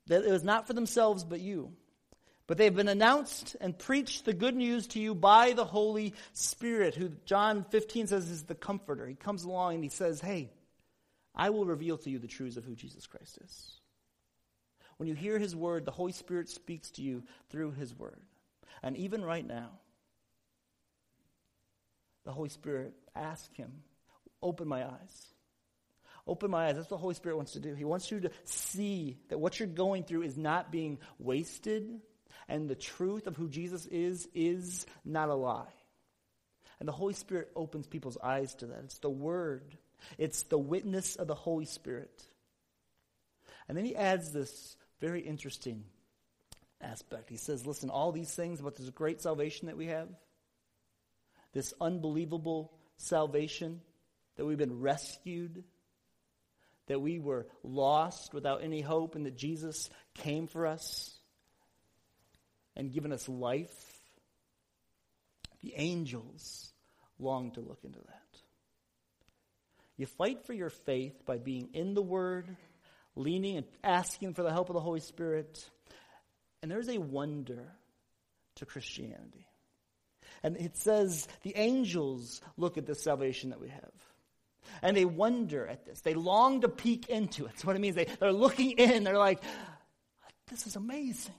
that 0.07 0.24
it 0.24 0.31
was 0.31 0.44
not 0.44 0.66
for 0.66 0.72
themselves 0.72 1.24
but 1.24 1.40
you. 1.40 1.72
But 2.46 2.59
they've 2.59 2.74
been 2.74 2.88
announced 2.88 3.57
and 3.61 3.78
preached 3.78 4.24
the 4.24 4.35
good 4.35 4.54
news 4.54 4.87
to 4.88 5.00
you 5.00 5.14
by 5.14 5.52
the 5.52 5.64
Holy 5.64 6.14
Spirit, 6.35 6.94
who 6.94 7.11
John 7.24 7.64
15 7.70 8.09
says 8.09 8.28
is 8.28 8.42
the 8.42 8.54
comforter. 8.54 9.07
He 9.07 9.14
comes 9.14 9.44
along 9.44 9.76
and 9.76 9.85
he 9.85 9.88
says, 9.88 10.20
Hey, 10.20 10.50
I 11.35 11.50
will 11.50 11.64
reveal 11.64 11.96
to 11.98 12.11
you 12.11 12.18
the 12.18 12.28
truths 12.28 12.57
of 12.57 12.64
who 12.64 12.74
Jesus 12.74 13.07
Christ 13.07 13.38
is. 13.42 13.80
When 14.98 15.09
you 15.09 15.14
hear 15.14 15.38
his 15.38 15.57
word, 15.57 15.85
the 15.85 15.90
Holy 15.90 16.12
Spirit 16.12 16.48
speaks 16.48 16.90
to 16.92 17.02
you 17.02 17.24
through 17.50 17.72
his 17.72 17.94
word. 17.94 18.20
And 18.83 18.96
even 18.96 19.24
right 19.24 19.46
now, 19.46 19.70
the 22.24 22.33
Holy 22.33 22.48
Spirit, 22.48 22.94
asks 23.16 23.54
him, 23.57 23.70
open 24.42 24.68
my 24.68 24.85
eyes. 24.85 25.35
Open 26.26 26.50
my 26.50 26.66
eyes. 26.66 26.76
That's 26.76 26.90
what 26.90 26.96
the 26.96 27.02
Holy 27.02 27.14
Spirit 27.14 27.37
wants 27.37 27.52
to 27.52 27.61
do. 27.61 27.74
He 27.74 27.85
wants 27.85 28.11
you 28.11 28.20
to 28.20 28.30
see 28.44 29.18
that 29.28 29.38
what 29.38 29.59
you're 29.59 29.68
going 29.68 30.04
through 30.04 30.22
is 30.22 30.37
not 30.37 30.72
being 30.72 30.98
wasted, 31.18 32.00
and 32.48 32.68
the 32.68 32.74
truth 32.74 33.26
of 33.26 33.37
who 33.37 33.48
Jesus 33.48 33.87
is 33.87 34.28
is 34.35 34.87
not 35.04 35.28
a 35.28 35.35
lie. 35.35 35.72
And 36.80 36.88
the 36.88 36.92
Holy 36.92 37.14
Spirit 37.14 37.50
opens 37.54 37.87
people's 37.87 38.18
eyes 38.22 38.54
to 38.57 38.66
that. 38.66 38.85
It's 38.85 38.98
the 38.98 39.11
Word, 39.11 39.76
it's 40.18 40.42
the 40.44 40.59
witness 40.59 41.16
of 41.16 41.26
the 41.26 41.35
Holy 41.35 41.64
Spirit. 41.64 42.22
And 43.68 43.78
then 43.78 43.85
he 43.85 43.96
adds 43.96 44.33
this 44.33 44.76
very 45.00 45.20
interesting 45.20 45.85
aspect. 46.80 47.30
He 47.30 47.37
says, 47.37 47.66
Listen, 47.66 47.90
all 47.90 48.12
these 48.12 48.35
things 48.35 48.61
about 48.61 48.76
this 48.76 48.90
great 48.90 49.22
salvation 49.22 49.66
that 49.66 49.76
we 49.76 49.87
have, 49.87 50.09
this 51.52 51.72
unbelievable 51.80 52.72
salvation, 52.96 53.80
that 54.37 54.44
we've 54.44 54.59
been 54.59 54.80
rescued, 54.80 55.64
that 56.87 57.00
we 57.00 57.18
were 57.18 57.46
lost 57.62 58.35
without 58.35 58.62
any 58.62 58.80
hope, 58.80 59.14
and 59.14 59.24
that 59.24 59.37
Jesus 59.37 59.88
came 60.14 60.46
for 60.46 60.66
us 60.66 61.13
and 62.77 62.93
given 62.93 63.13
us 63.13 63.29
life. 63.29 63.75
The 65.63 65.75
angels 65.77 66.73
long 67.19 67.53
to 67.53 67.61
look 67.61 67.81
into 67.85 68.01
that. 68.01 68.21
You 69.97 70.07
fight 70.07 70.45
for 70.45 70.53
your 70.53 70.71
faith 70.71 71.25
by 71.25 71.39
being 71.39 71.71
in 71.73 71.95
the 71.95 72.03
Word, 72.03 72.57
leaning 73.17 73.57
and 73.57 73.67
asking 73.83 74.35
for 74.35 74.43
the 74.43 74.53
help 74.53 74.69
of 74.69 74.75
the 74.75 74.81
Holy 74.81 75.01
Spirit. 75.01 75.65
And 76.63 76.71
there's 76.71 76.89
a 76.89 76.99
wonder 76.99 77.73
to 78.57 78.67
Christianity. 78.67 79.47
And 80.43 80.57
it 80.57 80.77
says 80.77 81.29
the 81.43 81.57
angels 81.57 82.41
look 82.57 82.77
at 82.77 82.87
the 82.87 82.95
salvation 82.95 83.51
that 83.51 83.61
we 83.61 83.69
have. 83.69 83.93
And 84.83 84.97
they 84.97 85.05
wonder 85.05 85.67
at 85.67 85.85
this. 85.85 86.01
They 86.01 86.15
long 86.15 86.63
to 86.63 86.69
peek 86.69 87.09
into 87.09 87.45
it. 87.45 87.49
That's 87.53 87.65
what 87.65 87.77
it 87.77 87.79
means. 87.81 87.97
They, 87.97 88.07
they're 88.19 88.33
looking 88.33 88.73
in. 88.73 89.05
They're 89.05 89.19
like, 89.19 89.43
this 90.49 90.67
is 90.67 90.77
amazing. 90.77 91.35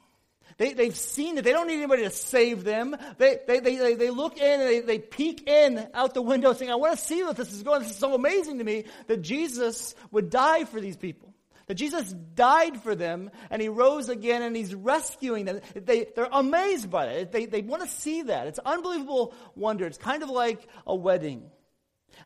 They, 0.58 0.74
they've 0.74 0.96
seen 0.96 1.38
it. 1.38 1.44
They 1.44 1.52
don't 1.52 1.68
need 1.68 1.78
anybody 1.78 2.04
to 2.04 2.10
save 2.10 2.64
them. 2.64 2.96
They, 3.18 3.40
they, 3.46 3.60
they, 3.60 3.96
they 3.96 4.10
look 4.10 4.38
in 4.38 4.62
and 4.62 4.70
they, 4.70 4.80
they 4.80 5.00
peek 5.00 5.50
in 5.50 5.86
out 5.94 6.14
the 6.14 6.22
window 6.22 6.54
saying, 6.54 6.72
I 6.72 6.76
want 6.76 6.98
to 6.98 7.04
see 7.04 7.24
what 7.24 7.36
this 7.36 7.52
is 7.52 7.62
going. 7.62 7.82
This 7.82 7.92
is 7.92 7.98
so 7.98 8.14
amazing 8.14 8.60
to 8.60 8.64
me 8.64 8.86
that 9.08 9.22
Jesus 9.22 9.96
would 10.12 10.30
die 10.30 10.64
for 10.64 10.80
these 10.80 10.96
people. 10.96 11.34
That 11.68 11.76
Jesus 11.76 12.14
died 12.36 12.82
for 12.82 12.96
them 12.96 13.32
and 13.50 13.62
he 13.62 13.70
rose 13.70 14.08
again 14.08 14.44
and 14.44 14.56
he's 14.56 14.74
rescuing 14.74 15.46
them. 15.46 15.60
They, 15.74 16.06
they're 16.16 16.30
amazed 16.32 16.90
by 16.90 17.08
it. 17.08 17.32
They, 17.32 17.48
they 17.48 17.62
want 17.62 17.82
to 17.82 17.90
see 17.90 18.24
that. 18.24 18.48
It's 18.48 18.60
unbelievable 18.60 19.34
wonder. 19.56 19.86
It's 19.86 19.98
kind 19.98 20.24
of 20.24 20.30
like 20.30 20.66
a 20.88 20.96
wedding. 20.96 21.50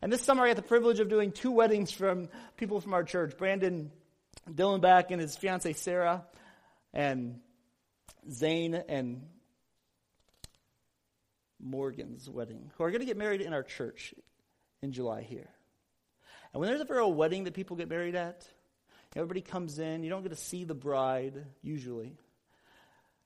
And 0.02 0.12
this 0.12 0.22
summer 0.22 0.44
I 0.44 0.48
had 0.48 0.58
the 0.58 0.62
privilege 0.62 1.00
of 1.00 1.08
doing 1.08 1.32
two 1.32 1.50
weddings 1.50 1.90
from 1.90 2.28
people 2.56 2.80
from 2.80 2.94
our 2.94 3.02
church. 3.02 3.36
Brandon 3.36 3.90
Dillenbach 4.48 5.06
and 5.10 5.20
his 5.20 5.36
fiancee 5.36 5.72
Sarah 5.72 6.24
and 6.92 7.40
Zane 8.30 8.74
and 8.74 9.22
Morgan's 11.62 12.28
wedding, 12.28 12.70
who 12.76 12.84
are 12.84 12.90
going 12.90 13.00
to 13.00 13.06
get 13.06 13.16
married 13.16 13.40
in 13.40 13.52
our 13.52 13.62
church 13.62 14.14
in 14.82 14.92
July 14.92 15.22
here. 15.22 15.48
And 16.52 16.60
when 16.60 16.68
there's 16.68 16.80
ever 16.80 16.98
a 16.98 17.08
wedding 17.08 17.44
that 17.44 17.54
people 17.54 17.76
get 17.76 17.88
married 17.88 18.14
at, 18.14 18.46
everybody 19.14 19.40
comes 19.40 19.78
in. 19.78 20.02
You 20.02 20.10
don't 20.10 20.22
get 20.22 20.30
to 20.30 20.36
see 20.36 20.64
the 20.64 20.74
bride, 20.74 21.44
usually. 21.62 22.16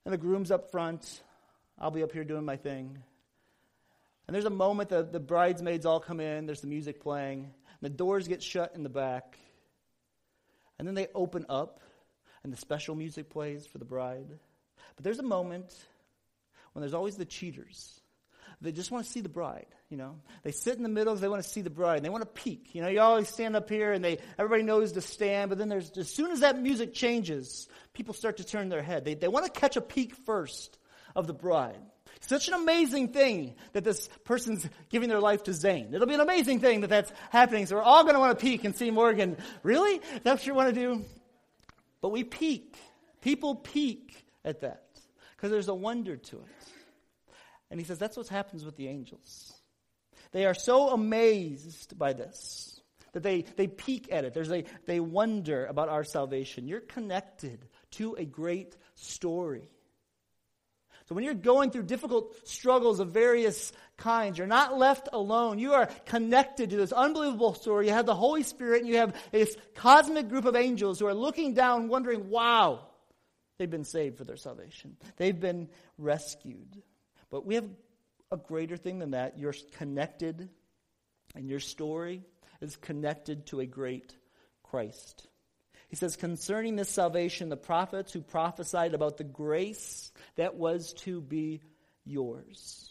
And 0.04 0.12
the 0.12 0.18
groom's 0.18 0.50
up 0.50 0.70
front. 0.70 1.22
I'll 1.78 1.90
be 1.90 2.02
up 2.02 2.12
here 2.12 2.24
doing 2.24 2.44
my 2.44 2.56
thing. 2.56 2.98
And 4.26 4.34
there's 4.34 4.44
a 4.44 4.50
moment 4.50 4.90
that 4.90 5.12
the 5.12 5.20
bridesmaids 5.20 5.86
all 5.86 6.00
come 6.00 6.20
in, 6.20 6.46
there's 6.46 6.60
the 6.60 6.66
music 6.66 7.02
playing, 7.02 7.50
the 7.82 7.90
doors 7.90 8.26
get 8.26 8.42
shut 8.42 8.74
in 8.74 8.82
the 8.82 8.88
back. 8.88 9.38
And 10.78 10.88
then 10.88 10.94
they 10.94 11.08
open 11.14 11.46
up, 11.48 11.80
and 12.42 12.52
the 12.52 12.56
special 12.56 12.94
music 12.94 13.30
plays 13.30 13.66
for 13.66 13.78
the 13.78 13.84
bride. 13.84 14.38
But 14.96 15.04
there's 15.04 15.18
a 15.18 15.24
moment 15.24 15.72
when 16.72 16.80
there's 16.82 16.94
always 16.94 17.16
the 17.16 17.24
cheaters. 17.24 18.00
They 18.60 18.72
just 18.72 18.90
want 18.90 19.04
to 19.04 19.10
see 19.10 19.20
the 19.20 19.28
bride, 19.28 19.66
you 19.90 19.96
know. 19.96 20.16
They 20.42 20.50
sit 20.50 20.76
in 20.76 20.82
the 20.82 20.88
middle, 20.88 21.12
because 21.12 21.20
they 21.20 21.28
want 21.28 21.42
to 21.42 21.48
see 21.48 21.60
the 21.60 21.70
bride, 21.70 21.96
and 21.96 22.04
they 22.04 22.08
want 22.08 22.22
to 22.22 22.42
peek. 22.42 22.74
You 22.74 22.80
know, 22.80 22.88
you 22.88 23.00
always 23.00 23.28
stand 23.28 23.56
up 23.56 23.68
here 23.68 23.92
and 23.92 24.02
they 24.02 24.18
everybody 24.38 24.62
knows 24.62 24.92
to 24.92 25.00
stand, 25.02 25.50
but 25.50 25.58
then 25.58 25.68
there's 25.68 25.90
as 25.98 26.08
soon 26.08 26.30
as 26.30 26.40
that 26.40 26.58
music 26.60 26.94
changes, 26.94 27.68
people 27.92 28.14
start 28.14 28.38
to 28.38 28.44
turn 28.44 28.70
their 28.70 28.82
head. 28.82 29.04
They 29.04 29.14
they 29.14 29.28
want 29.28 29.44
to 29.52 29.60
catch 29.60 29.76
a 29.76 29.82
peek 29.82 30.14
first 30.24 30.78
of 31.14 31.26
the 31.26 31.34
bride. 31.34 31.78
Such 32.20 32.48
an 32.48 32.54
amazing 32.54 33.08
thing 33.08 33.54
that 33.74 33.84
this 33.84 34.08
person's 34.24 34.66
giving 34.88 35.10
their 35.10 35.20
life 35.20 35.42
to 35.44 35.52
Zane. 35.52 35.92
It'll 35.92 36.06
be 36.06 36.14
an 36.14 36.20
amazing 36.20 36.60
thing 36.60 36.80
that 36.80 36.88
that's 36.88 37.12
happening. 37.28 37.66
So 37.66 37.76
we're 37.76 37.82
all 37.82 38.02
going 38.02 38.14
to 38.14 38.20
want 38.20 38.38
to 38.38 38.42
peek 38.42 38.64
and 38.64 38.74
see 38.74 38.90
Morgan. 38.90 39.36
Really? 39.62 40.00
That's 40.22 40.40
what 40.40 40.46
you 40.46 40.54
want 40.54 40.74
to 40.74 40.80
do? 40.80 41.04
But 42.00 42.10
we 42.12 42.24
peek. 42.24 42.76
People 43.20 43.56
peek 43.56 44.23
at 44.44 44.60
that 44.60 44.84
because 45.36 45.50
there's 45.50 45.68
a 45.68 45.74
wonder 45.74 46.16
to 46.16 46.36
it. 46.36 46.68
And 47.70 47.80
he 47.80 47.86
says 47.86 47.98
that's 47.98 48.16
what 48.16 48.28
happens 48.28 48.64
with 48.64 48.76
the 48.76 48.88
angels. 48.88 49.52
They 50.32 50.46
are 50.46 50.54
so 50.54 50.90
amazed 50.90 51.98
by 51.98 52.12
this 52.12 52.80
that 53.12 53.22
they, 53.22 53.42
they 53.56 53.68
peek 53.68 54.12
at 54.12 54.24
it. 54.24 54.34
There's 54.34 54.50
a, 54.50 54.64
they 54.86 55.00
wonder 55.00 55.66
about 55.66 55.88
our 55.88 56.04
salvation. 56.04 56.66
You're 56.66 56.80
connected 56.80 57.64
to 57.92 58.14
a 58.14 58.24
great 58.24 58.76
story. 58.96 59.70
So 61.06 61.14
when 61.14 61.24
you're 61.24 61.34
going 61.34 61.70
through 61.70 61.84
difficult 61.84 62.48
struggles 62.48 62.98
of 62.98 63.10
various 63.10 63.72
kinds, 63.98 64.38
you're 64.38 64.46
not 64.46 64.76
left 64.76 65.08
alone. 65.12 65.58
You 65.58 65.74
are 65.74 65.86
connected 66.06 66.70
to 66.70 66.76
this 66.76 66.92
unbelievable 66.92 67.54
story. 67.54 67.86
You 67.86 67.92
have 67.92 68.06
the 68.06 68.14
Holy 68.14 68.42
Spirit 68.42 68.80
and 68.80 68.88
you 68.88 68.96
have 68.96 69.14
this 69.30 69.54
cosmic 69.74 70.28
group 70.28 70.46
of 70.46 70.56
angels 70.56 70.98
who 70.98 71.06
are 71.06 71.14
looking 71.14 71.54
down, 71.54 71.88
wondering, 71.88 72.30
wow, 72.30 72.86
they've 73.58 73.70
been 73.70 73.84
saved 73.84 74.18
for 74.18 74.24
their 74.24 74.36
salvation. 74.36 74.96
They've 75.16 75.38
been 75.38 75.68
rescued. 75.98 76.82
But 77.30 77.46
we 77.46 77.56
have 77.56 77.68
a 78.30 78.36
greater 78.36 78.76
thing 78.76 78.98
than 78.98 79.12
that. 79.12 79.38
You're 79.38 79.54
connected, 79.76 80.48
and 81.34 81.48
your 81.48 81.60
story 81.60 82.22
is 82.60 82.76
connected 82.76 83.46
to 83.46 83.60
a 83.60 83.66
great 83.66 84.14
Christ. 84.62 85.26
He 85.88 85.96
says, 85.96 86.16
concerning 86.16 86.76
this 86.76 86.88
salvation, 86.88 87.48
the 87.48 87.56
prophets 87.56 88.12
who 88.12 88.20
prophesied 88.20 88.94
about 88.94 89.16
the 89.16 89.24
grace 89.24 90.10
that 90.36 90.56
was 90.56 90.92
to 91.04 91.20
be 91.20 91.60
yours. 92.04 92.90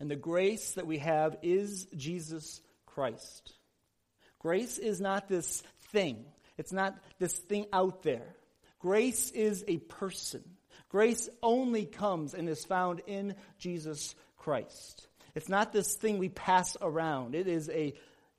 And 0.00 0.10
the 0.10 0.16
grace 0.16 0.72
that 0.72 0.86
we 0.86 0.98
have 0.98 1.36
is 1.42 1.86
Jesus 1.96 2.60
Christ. 2.86 3.54
Grace 4.38 4.78
is 4.78 5.00
not 5.00 5.28
this 5.28 5.62
thing, 5.92 6.24
it's 6.56 6.72
not 6.72 6.96
this 7.18 7.32
thing 7.32 7.66
out 7.72 8.02
there. 8.02 8.34
Grace 8.78 9.30
is 9.30 9.64
a 9.66 9.78
person. 9.78 10.44
Grace 10.88 11.28
only 11.42 11.84
comes 11.84 12.34
and 12.34 12.48
is 12.48 12.64
found 12.64 13.02
in 13.06 13.34
Jesus 13.58 14.14
Christ. 14.36 15.06
It's 15.34 15.48
not 15.48 15.72
this 15.72 15.94
thing 15.96 16.18
we 16.18 16.28
pass 16.28 16.76
around. 16.80 17.34
It 17.34 17.46
is 17.46 17.68
a 17.68 17.94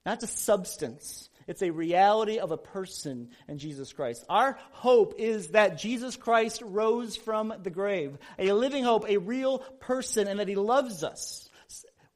not 0.05 0.19
just 0.19 0.43
substance. 0.43 1.29
It's 1.47 1.61
a 1.61 1.71
reality 1.71 2.37
of 2.37 2.51
a 2.51 2.57
person 2.57 3.29
in 3.47 3.57
Jesus 3.57 3.91
Christ. 3.91 4.23
Our 4.29 4.57
hope 4.71 5.15
is 5.17 5.49
that 5.49 5.79
Jesus 5.79 6.15
Christ 6.15 6.61
rose 6.63 7.15
from 7.15 7.53
the 7.63 7.69
grave, 7.69 8.17
a 8.37 8.51
living 8.51 8.83
hope, 8.83 9.09
a 9.09 9.17
real 9.17 9.59
person, 9.59 10.27
and 10.27 10.39
that 10.39 10.47
he 10.47 10.55
loves 10.55 11.03
us 11.03 11.49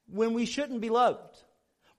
when 0.07 0.33
we 0.33 0.45
shouldn't 0.45 0.81
be 0.81 0.89
loved. 0.89 1.35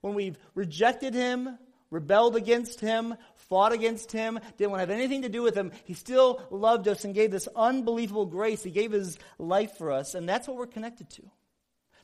When 0.01 0.13
we've 0.13 0.37
rejected 0.53 1.13
him, 1.13 1.57
rebelled 1.91 2.35
against 2.35 2.79
him, 2.79 3.15
fought 3.49 3.73
against 3.73 4.11
him, 4.11 4.39
didn't 4.57 4.71
want 4.71 4.79
to 4.79 4.87
have 4.87 4.97
anything 4.97 5.23
to 5.23 5.29
do 5.29 5.41
with 5.41 5.55
him, 5.55 5.71
he 5.85 5.93
still 5.93 6.41
loved 6.49 6.87
us 6.87 7.05
and 7.05 7.13
gave 7.13 7.31
this 7.31 7.47
unbelievable 7.55 8.25
grace. 8.25 8.63
He 8.63 8.71
gave 8.71 8.91
his 8.91 9.17
life 9.37 9.77
for 9.77 9.91
us, 9.91 10.15
and 10.15 10.27
that's 10.27 10.47
what 10.47 10.57
we're 10.57 10.67
connected 10.67 11.09
to. 11.11 11.23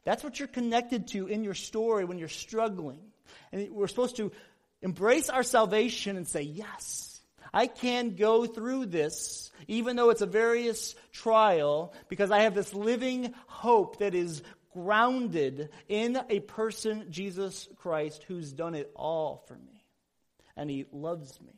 That's 0.04 0.23
what 0.23 0.39
you're 0.39 0.47
connected 0.47 1.08
to 1.10 1.27
in 1.27 1.43
your 1.43 1.54
story 1.54 2.06
when 2.06 2.17
you're 2.17 2.27
struggling. 2.27 2.99
And 3.51 3.69
we're 3.71 3.88
supposed 3.88 4.17
to 4.17 4.32
embrace 4.82 5.30
our 5.30 5.43
salvation 5.43 6.17
and 6.17 6.27
say, 6.27 6.41
Yes, 6.41 7.21
I 7.54 7.67
can 7.67 8.15
go 8.15 8.45
through 8.45 8.88
this, 8.88 9.51
even 9.67 9.95
though 9.95 10.10
it's 10.10 10.21
a 10.21 10.27
various 10.27 10.95
trial, 11.12 11.93
because 12.08 12.32
I 12.32 12.41
have 12.41 12.56
this 12.56 12.73
living 12.73 13.34
hope 13.47 13.99
that 13.99 14.15
is 14.15 14.41
grounded 14.73 15.69
in 15.89 16.17
a 16.30 16.39
person, 16.39 17.08
Jesus 17.10 17.67
Christ, 17.77 18.23
who's 18.27 18.54
done 18.54 18.73
it 18.73 18.89
all 18.95 19.43
for 19.47 19.56
me. 19.56 19.81
And 20.55 20.69
he 20.69 20.85
loves 20.91 21.39
me. 21.41 21.53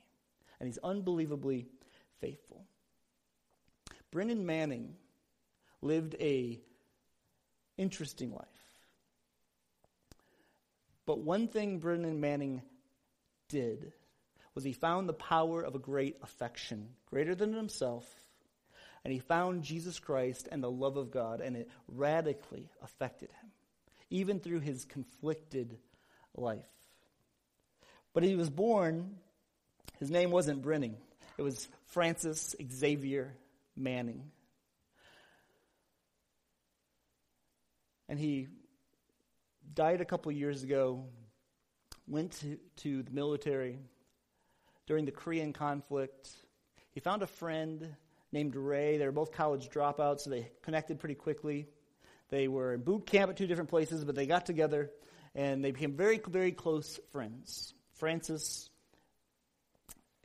And 0.60 0.68
he's 0.68 0.78
unbelievably 0.78 1.68
faithful. 2.20 2.66
Brennan 4.12 4.46
Manning 4.46 4.96
lived 5.82 6.16
a 6.20 6.60
interesting 7.78 8.32
life. 8.32 8.48
But 11.06 11.20
one 11.20 11.48
thing 11.48 11.80
Brennan 11.80 12.22
Manning 12.22 12.62
did 13.50 13.92
was 14.56 14.64
he 14.64 14.74
found 14.74 15.10
the 15.10 15.14
power 15.14 15.62
of 15.62 15.76
a 15.76 15.80
great 15.80 16.18
affection, 16.22 16.90
greater 17.10 17.36
than 17.36 17.54
himself, 17.54 18.08
and 19.04 19.12
he 19.12 19.20
found 19.20 19.64
Jesus 19.64 20.00
Christ 20.00 20.48
and 20.52 20.64
the 20.64 20.72
love 20.72 20.96
of 20.96 21.12
God, 21.12 21.42
and 21.42 21.58
it 21.58 21.70
radically 21.88 22.70
affected 22.82 23.30
him, 23.30 23.52
even 24.10 24.40
through 24.40 24.62
his 24.62 24.86
conflicted 24.86 25.78
life. 26.36 26.70
But 28.14 28.24
he 28.24 28.36
was 28.36 28.50
born, 28.50 29.16
his 30.00 30.12
name 30.12 30.32
wasn't 30.32 30.62
Brennan, 30.62 30.98
it 31.38 31.42
was 31.42 31.68
Francis 31.88 32.56
Xavier 32.72 33.34
Manning. 33.76 34.32
And 38.08 38.20
he 38.20 38.48
died 39.74 40.02
a 40.02 40.06
couple 40.06 40.32
years 40.32 40.62
ago, 40.62 41.06
went 42.08 42.34
to, 42.42 42.58
to 42.78 43.02
the 43.02 43.12
military 43.12 43.80
during 44.86 45.06
the 45.06 45.12
Korean 45.12 45.54
conflict. 45.54 46.30
He 46.92 47.00
found 47.00 47.24
a 47.24 47.28
friend 47.28 47.96
named 48.32 48.56
Ray. 48.56 48.98
They 48.98 49.06
were 49.06 49.12
both 49.12 49.32
college 49.32 49.70
dropouts, 49.70 50.22
so 50.22 50.30
they 50.30 50.52
connected 50.62 51.00
pretty 51.00 51.16
quickly. 51.16 51.68
They 52.30 52.48
were 52.48 52.74
in 52.74 52.82
boot 52.82 53.06
camp 53.06 53.32
at 53.32 53.38
two 53.38 53.48
different 53.48 53.70
places, 53.70 54.04
but 54.04 54.16
they 54.16 54.26
got 54.26 54.46
together 54.46 54.92
and 55.36 55.64
they 55.64 55.72
became 55.72 55.94
very, 55.94 56.20
very 56.28 56.52
close 56.52 57.00
friends. 57.12 57.74
Francis 58.04 58.70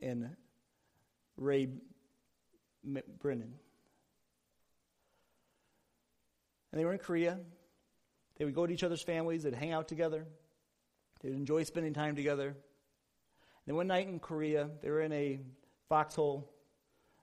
and 0.03 0.35
Ray 1.37 1.69
Brennan. 2.83 3.55
And 6.73 6.81
they 6.81 6.85
were 6.85 6.93
in 6.93 6.99
Korea. 6.99 7.39
They 8.37 8.45
would 8.45 8.57
go 8.57 8.67
to 8.67 8.75
each 8.75 8.83
other's 8.83 9.03
families, 9.03 9.45
they'd 9.45 9.55
hang 9.55 9.71
out 9.71 9.87
together, 9.87 10.27
they'd 11.21 11.35
enjoy 11.35 11.63
spending 11.63 11.95
time 11.95 12.17
together. 12.17 12.49
And 12.49 12.57
then 13.65 13.77
one 13.77 13.87
night 13.87 14.09
in 14.09 14.19
Korea, 14.19 14.71
they 14.83 14.91
were 14.91 15.03
in 15.03 15.13
a 15.13 15.39
foxhole 15.89 16.53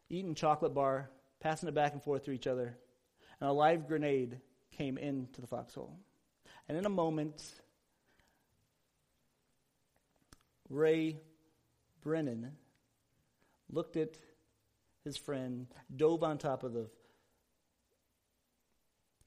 eating 0.10 0.36
chocolate 0.36 0.74
bar, 0.74 1.10
passing 1.41 1.68
it 1.68 1.76
back 1.76 1.91
and 1.91 2.02
forth 2.02 2.24
to 2.24 2.32
each 2.32 2.48
other, 2.48 2.78
and 3.41 3.50
a 3.50 3.52
live 3.52 3.89
grenade 3.89 4.39
came 4.72 4.98
into 4.98 5.41
the 5.41 5.48
foxhole. 5.48 6.00
And 6.70 6.78
in 6.78 6.86
a 6.86 6.89
moment, 6.89 7.44
Ray 10.69 11.19
Brennan 12.01 12.51
looked 13.69 13.97
at 13.97 14.15
his 15.04 15.17
friend, 15.17 15.67
dove 15.95 16.23
on 16.23 16.38
top 16.38 16.63
of 16.63 16.73
the 16.73 16.89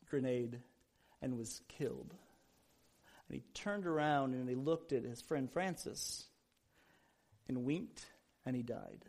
grenade, 0.08 0.58
and 1.22 1.36
was 1.36 1.60
killed. 1.68 2.14
And 3.28 3.36
he 3.36 3.42
turned 3.54 3.86
around 3.86 4.34
and 4.34 4.48
he 4.48 4.54
looked 4.54 4.92
at 4.92 5.04
his 5.04 5.20
friend 5.20 5.50
Francis 5.50 6.24
and 7.48 7.64
winked, 7.64 8.04
and 8.44 8.56
he 8.56 8.62
died. 8.62 9.04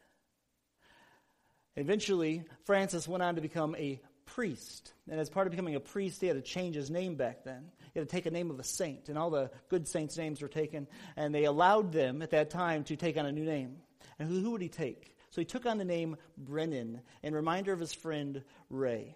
Eventually, 1.76 2.44
Francis 2.66 3.08
went 3.08 3.24
on 3.24 3.36
to 3.36 3.42
become 3.42 3.76
a 3.76 4.02
priest. 4.26 4.94
And 5.10 5.20
as 5.20 5.30
part 5.30 5.48
of 5.48 5.52
becoming 5.52 5.76
a 5.76 5.80
priest, 5.80 6.22
he 6.22 6.28
had 6.28 6.36
to 6.36 6.42
change 6.42 6.76
his 6.76 6.90
name 6.90 7.16
back 7.16 7.44
then. 7.44 7.72
He 7.94 8.00
had 8.00 8.08
to 8.08 8.16
take 8.16 8.26
a 8.26 8.32
name 8.32 8.52
of 8.52 8.60
a 8.60 8.64
saint. 8.64 9.10
And 9.10 9.18
all 9.18 9.30
the 9.30 9.52
good 9.70 9.88
saints' 9.88 10.18
names 10.18 10.42
were 10.42 10.48
taken. 10.48 10.88
And 11.16 11.34
they 11.34 11.46
allowed 11.46 11.92
them 11.92 12.22
at 12.22 12.32
that 12.32 12.50
time 12.50 12.84
to 12.86 12.96
take 12.96 13.18
on 13.18 13.26
a 13.26 13.32
new 13.32 13.46
name. 13.46 13.78
And 14.18 14.30
who, 14.30 14.40
who 14.40 14.52
would 14.52 14.62
he 14.62 14.70
take? 14.70 15.16
So 15.32 15.42
he 15.42 15.46
took 15.46 15.66
on 15.66 15.78
the 15.78 15.86
name 15.86 16.18
Brennan 16.38 17.02
in 17.22 17.36
reminder 17.36 17.74
of 17.74 17.80
his 17.80 17.94
friend 17.94 18.44
Ray. 18.70 19.16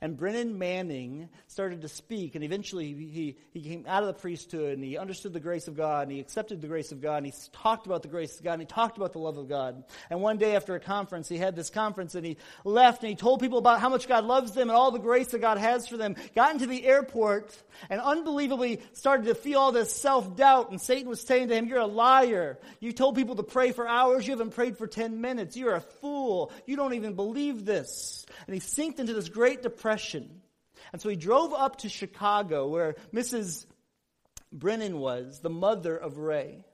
And 0.00 0.16
Brennan 0.16 0.58
Manning 0.58 1.28
started 1.46 1.82
to 1.82 1.88
speak, 1.88 2.34
and 2.34 2.44
eventually 2.44 2.92
he, 2.92 3.36
he 3.52 3.60
came 3.62 3.84
out 3.88 4.02
of 4.02 4.08
the 4.08 4.20
priesthood 4.20 4.74
and 4.74 4.84
he 4.84 4.98
understood 4.98 5.32
the 5.32 5.40
grace 5.40 5.68
of 5.68 5.76
God 5.76 6.04
and 6.04 6.12
he 6.12 6.20
accepted 6.20 6.60
the 6.60 6.68
grace 6.68 6.92
of 6.92 7.00
God 7.00 7.18
and 7.18 7.26
he 7.26 7.32
talked 7.52 7.86
about 7.86 8.02
the 8.02 8.08
grace 8.08 8.36
of 8.36 8.44
God 8.44 8.54
and 8.54 8.62
he 8.62 8.66
talked 8.66 8.96
about 8.96 9.12
the 9.12 9.18
love 9.18 9.38
of 9.38 9.48
God. 9.48 9.84
And 10.10 10.20
one 10.20 10.38
day 10.38 10.54
after 10.54 10.74
a 10.74 10.80
conference, 10.80 11.28
he 11.28 11.38
had 11.38 11.56
this 11.56 11.70
conference 11.70 12.14
and 12.14 12.26
he 12.26 12.36
left 12.64 13.02
and 13.02 13.08
he 13.08 13.16
told 13.16 13.40
people 13.40 13.58
about 13.58 13.80
how 13.80 13.88
much 13.88 14.06
God 14.06 14.24
loves 14.24 14.52
them 14.52 14.68
and 14.68 14.76
all 14.76 14.90
the 14.90 14.98
grace 14.98 15.28
that 15.28 15.40
God 15.40 15.58
has 15.58 15.86
for 15.86 15.96
them. 15.96 16.16
Got 16.34 16.52
into 16.52 16.66
the 16.66 16.84
airport 16.84 17.56
and 17.88 18.00
unbelievably 18.00 18.80
started 18.92 19.26
to 19.26 19.34
feel 19.34 19.60
all 19.60 19.72
this 19.72 19.94
self 19.94 20.36
doubt. 20.36 20.70
And 20.70 20.80
Satan 20.80 21.08
was 21.08 21.22
saying 21.22 21.48
to 21.48 21.54
him, 21.54 21.66
You're 21.66 21.78
a 21.78 21.86
liar. 21.86 22.58
You 22.80 22.92
told 22.92 23.16
people 23.16 23.36
to 23.36 23.42
pray 23.42 23.72
for 23.72 23.88
hours. 23.88 24.26
You 24.26 24.32
haven't 24.32 24.54
prayed 24.54 24.76
for 24.76 24.86
10 24.86 25.20
minutes. 25.20 25.56
You're 25.56 25.74
a 25.74 25.80
fool. 25.80 26.52
You 26.66 26.76
don't 26.76 26.94
even 26.94 27.14
believe 27.14 27.64
this. 27.64 28.26
And 28.46 28.54
he 28.54 28.60
sinked 28.60 29.00
into 29.00 29.14
this 29.14 29.28
great 29.28 29.62
depression. 29.62 29.75
And 30.92 31.00
so 31.00 31.08
he 31.08 31.16
drove 31.16 31.52
up 31.52 31.76
to 31.78 31.88
Chicago 31.88 32.68
where 32.68 32.96
Mrs. 33.12 33.66
Brennan 34.52 34.98
was, 34.98 35.40
the 35.40 35.50
mother 35.50 35.96
of 35.96 36.18
Ray. 36.18 36.64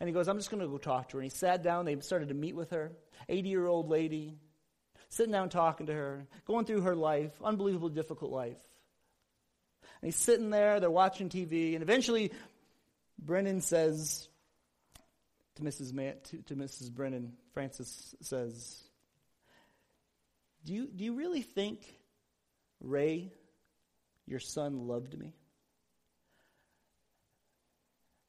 And 0.00 0.08
he 0.08 0.12
goes, 0.12 0.28
I'm 0.28 0.38
just 0.38 0.50
going 0.50 0.62
to 0.62 0.68
go 0.68 0.78
talk 0.78 1.10
to 1.10 1.16
her. 1.16 1.22
And 1.22 1.30
he 1.30 1.36
sat 1.36 1.62
down. 1.62 1.84
They 1.84 1.98
started 2.00 2.28
to 2.28 2.34
meet 2.34 2.56
with 2.56 2.70
her. 2.70 2.92
80 3.28 3.48
year 3.48 3.66
old 3.66 3.88
lady, 3.88 4.36
sitting 5.08 5.32
down 5.32 5.48
talking 5.48 5.86
to 5.86 5.94
her, 5.94 6.26
going 6.46 6.64
through 6.64 6.82
her 6.82 6.96
life, 6.96 7.32
unbelievably 7.42 7.94
difficult 7.94 8.32
life. 8.32 8.58
And 10.00 10.08
he's 10.08 10.16
sitting 10.16 10.50
there, 10.50 10.80
they're 10.80 10.90
watching 10.90 11.28
TV, 11.28 11.74
and 11.74 11.82
eventually 11.82 12.32
Brennan 13.18 13.60
says 13.60 14.28
to 15.54 15.62
Mrs. 15.62 15.92
Man, 15.92 16.14
to, 16.24 16.42
to 16.42 16.56
Mrs. 16.56 16.90
Brennan, 16.90 17.32
Francis 17.52 18.14
says, 18.20 18.82
do 20.64 20.74
you, 20.74 20.88
do 20.88 21.04
you 21.04 21.14
really 21.14 21.42
think 21.42 21.86
Ray, 22.84 23.32
your 24.26 24.40
son, 24.40 24.86
loved 24.86 25.18
me? 25.18 25.34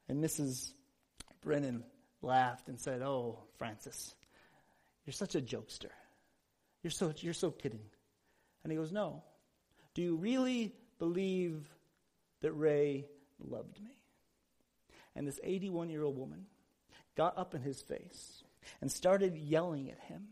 And 0.07 0.23
Mrs. 0.23 0.71
Brennan 1.41 1.83
laughed 2.21 2.69
and 2.69 2.79
said, 2.79 3.01
Oh, 3.01 3.39
Francis, 3.57 4.15
you're 5.05 5.13
such 5.13 5.35
a 5.35 5.41
jokester. 5.41 5.91
You're 6.83 6.91
so, 6.91 7.13
you're 7.17 7.33
so 7.33 7.51
kidding. 7.51 7.81
And 8.63 8.71
he 8.71 8.77
goes, 8.77 8.91
No. 8.91 9.23
Do 9.93 10.01
you 10.01 10.15
really 10.15 10.73
believe 10.99 11.67
that 12.41 12.51
Ray 12.51 13.05
loved 13.39 13.81
me. 13.81 13.97
And 15.15 15.27
this 15.27 15.39
81 15.43 15.89
year 15.89 16.03
old 16.03 16.17
woman 16.17 16.45
got 17.15 17.37
up 17.37 17.55
in 17.55 17.61
his 17.61 17.81
face 17.81 18.43
and 18.81 18.91
started 18.91 19.37
yelling 19.37 19.89
at 19.89 19.99
him 19.99 20.27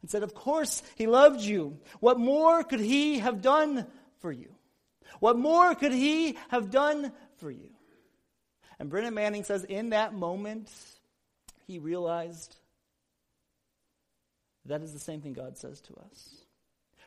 and 0.00 0.10
said, 0.10 0.22
Of 0.22 0.34
course 0.34 0.82
he 0.96 1.06
loved 1.06 1.40
you. 1.40 1.78
What 2.00 2.18
more 2.18 2.62
could 2.64 2.80
he 2.80 3.18
have 3.18 3.42
done 3.42 3.86
for 4.20 4.32
you? 4.32 4.54
What 5.20 5.38
more 5.38 5.74
could 5.74 5.92
he 5.92 6.38
have 6.48 6.70
done 6.70 7.12
for 7.38 7.50
you? 7.50 7.70
And 8.78 8.90
Brennan 8.90 9.14
Manning 9.14 9.44
says, 9.44 9.64
In 9.64 9.90
that 9.90 10.14
moment, 10.14 10.70
he 11.66 11.78
realized 11.78 12.56
that 14.66 14.82
is 14.82 14.92
the 14.92 14.98
same 14.98 15.20
thing 15.20 15.32
God 15.32 15.56
says 15.56 15.80
to 15.82 15.94
us. 15.94 16.46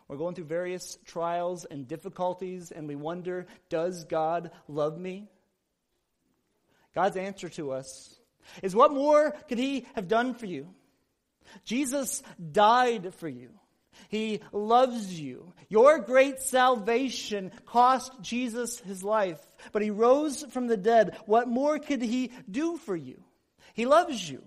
We're 0.07 0.17
going 0.17 0.33
through 0.33 0.45
various 0.45 0.97
trials 1.05 1.65
and 1.65 1.87
difficulties, 1.87 2.71
and 2.71 2.87
we 2.87 2.95
wonder, 2.95 3.45
does 3.69 4.05
God 4.05 4.51
love 4.67 4.97
me? 4.97 5.29
God's 6.95 7.17
answer 7.17 7.47
to 7.49 7.71
us 7.71 8.15
is, 8.63 8.75
what 8.75 8.91
more 8.91 9.31
could 9.47 9.59
He 9.59 9.85
have 9.93 10.07
done 10.07 10.33
for 10.33 10.47
you? 10.47 10.73
Jesus 11.63 12.23
died 12.51 13.13
for 13.15 13.27
you. 13.27 13.49
He 14.07 14.41
loves 14.51 15.19
you. 15.19 15.53
Your 15.67 15.99
great 15.99 16.39
salvation 16.39 17.51
cost 17.65 18.13
Jesus 18.21 18.79
his 18.79 19.03
life, 19.03 19.39
but 19.71 19.81
he 19.81 19.91
rose 19.91 20.43
from 20.51 20.67
the 20.67 20.77
dead. 20.77 21.17
What 21.25 21.47
more 21.47 21.79
could 21.79 22.01
he 22.01 22.31
do 22.49 22.77
for 22.77 22.95
you? 22.95 23.23
He 23.73 23.85
loves 23.85 24.29
you. 24.29 24.43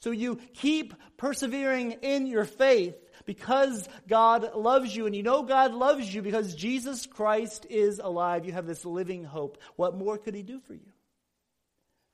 So 0.00 0.10
you 0.10 0.36
keep 0.54 0.94
persevering 1.16 1.92
in 2.02 2.26
your 2.26 2.44
faith 2.44 2.94
because 3.24 3.88
God 4.06 4.54
loves 4.54 4.94
you. 4.94 5.06
And 5.06 5.16
you 5.16 5.22
know 5.22 5.42
God 5.42 5.72
loves 5.72 6.14
you 6.14 6.20
because 6.20 6.54
Jesus 6.54 7.06
Christ 7.06 7.66
is 7.70 8.00
alive. 8.00 8.44
You 8.44 8.52
have 8.52 8.66
this 8.66 8.84
living 8.84 9.24
hope. 9.24 9.58
What 9.76 9.96
more 9.96 10.18
could 10.18 10.34
He 10.34 10.42
do 10.42 10.60
for 10.60 10.74
you? 10.74 10.92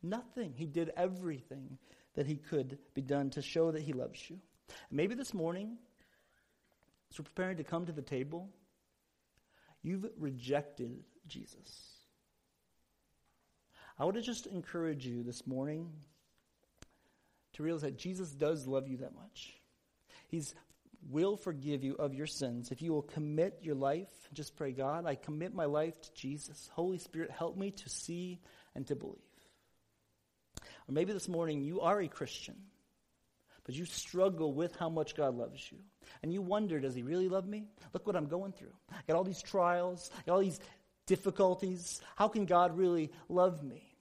Nothing. 0.03 0.53
He 0.55 0.67
did 0.67 0.93
everything 0.97 1.79
that 2.21 2.27
He 2.27 2.37
could 2.37 2.77
be 2.93 3.01
done 3.01 3.31
to 3.31 3.41
show 3.41 3.71
that 3.71 3.81
He 3.81 3.95
loves 3.95 4.29
you. 4.29 4.39
maybe 4.91 5.15
this 5.15 5.33
morning, 5.33 5.79
as 7.11 7.19
we're 7.19 7.25
preparing 7.25 7.57
to 7.57 7.65
come 7.65 7.87
to 7.87 7.93
the 7.93 8.03
table, 8.03 8.51
You've 9.83 10.05
rejected 10.19 11.03
Jesus. 11.27 11.97
I 13.99 14.05
would 14.05 14.23
just 14.23 14.47
encourage 14.47 15.07
you 15.07 15.23
this 15.23 15.47
morning 15.47 15.89
to 17.55 17.63
realize 17.63 17.81
that 17.81 17.97
Jesus 17.97 18.31
does 18.31 18.67
love 18.67 18.87
you 18.87 18.99
that 18.99 19.15
much. 19.15 19.59
He's 20.29 20.55
will 21.09 21.39
forgive 21.39 21.83
you 21.83 21.95
of 21.95 22.13
your 22.13 22.27
sins 22.27 22.71
if 22.71 22.83
you 22.83 22.93
will 22.93 23.01
commit 23.01 23.61
your 23.63 23.75
life. 23.75 24.11
Just 24.35 24.55
pray, 24.57 24.73
God, 24.73 25.07
I 25.07 25.15
commit 25.15 25.55
my 25.55 25.65
life 25.65 25.99
to 25.99 26.13
Jesus. 26.13 26.69
Holy 26.75 26.99
Spirit, 26.99 27.31
help 27.31 27.57
me 27.57 27.71
to 27.71 27.89
see 27.89 28.43
and 28.75 28.87
to 28.89 28.95
believe. 28.95 29.30
Or 30.91 30.93
maybe 30.93 31.13
this 31.13 31.29
morning 31.29 31.63
you 31.63 31.83
are 31.83 32.01
a 32.01 32.09
Christian, 32.09 32.57
but 33.63 33.77
you 33.77 33.85
struggle 33.85 34.53
with 34.53 34.75
how 34.75 34.89
much 34.89 35.15
God 35.15 35.37
loves 35.37 35.71
you. 35.71 35.79
And 36.21 36.33
you 36.33 36.43
wonder, 36.43 36.81
does 36.81 36.97
he 36.97 37.03
really 37.03 37.29
love 37.29 37.47
me? 37.47 37.69
Look 37.95 38.09
what 38.09 38.17
I'm 38.17 38.27
going 38.27 38.51
through. 38.51 38.73
I 38.91 38.97
got 39.07 39.17
all 39.17 39.23
these 39.23 39.41
trials, 39.41 40.11
I 40.19 40.23
got 40.27 40.33
all 40.33 40.41
these 40.41 40.59
difficulties. 41.07 42.01
How 42.17 42.27
can 42.27 42.45
God 42.45 42.77
really 42.77 43.13
love 43.29 43.63
me? 43.63 43.95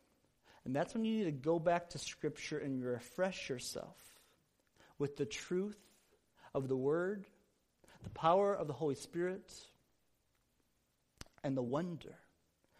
And 0.65 0.75
that's 0.75 0.95
when 0.95 1.05
you 1.05 1.19
need 1.19 1.25
to 1.25 1.31
go 1.31 1.59
back 1.59 1.91
to 1.91 1.99
Scripture 1.99 2.57
and 2.57 2.83
refresh 2.83 3.49
yourself 3.49 3.95
with 4.97 5.15
the 5.15 5.27
truth 5.27 5.77
of 6.55 6.67
the 6.67 6.75
Word, 6.75 7.27
the 8.03 8.09
power 8.09 8.55
of 8.55 8.65
the 8.65 8.73
Holy 8.73 8.95
Spirit, 8.95 9.53
and 11.43 11.55
the 11.55 11.61
wonder 11.61 12.15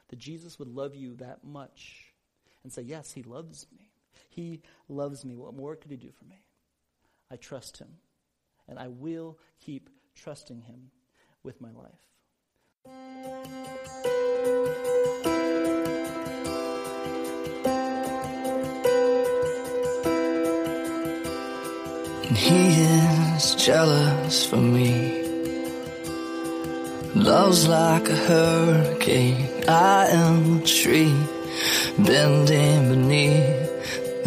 that 0.08 0.18
Jesus 0.18 0.58
would 0.58 0.68
love 0.68 0.96
you 0.96 1.16
that 1.18 1.44
much 1.44 2.12
and 2.64 2.74
say, 2.74 2.82
Yes, 2.82 3.12
He 3.12 3.22
loves 3.22 3.68
me. 3.72 3.89
He 4.30 4.62
loves 4.88 5.26
me. 5.26 5.36
What 5.36 5.54
more 5.56 5.76
could 5.76 5.92
He 5.92 5.98
do 5.98 6.12
for 6.12 6.26
me? 6.26 6.44
I 7.32 7.36
trust 7.36 7.78
Him, 7.78 7.98
and 8.68 8.80
I 8.80 8.88
will 8.88 9.38
keep 9.60 9.90
trusting 10.16 10.62
Him 10.62 10.92
with 11.44 11.60
my 11.60 11.72
life. 11.72 12.08
And 22.28 22.38
He 22.38 22.84
is 22.84 23.56
jealous 23.56 24.46
for 24.46 24.58
me. 24.58 25.18
Love's 27.16 27.68
like 27.68 28.08
a 28.08 28.16
hurricane. 28.16 29.64
I 29.68 30.08
am 30.08 30.60
a 30.60 30.66
tree 30.66 31.16
bending 31.98 32.90
beneath 32.90 33.59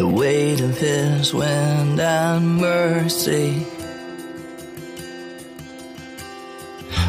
the 0.03 0.09
weight 0.09 0.59
of 0.59 0.77
his 0.77 1.33
wind 1.33 1.97
and 1.97 2.57
mercy. 2.57 3.51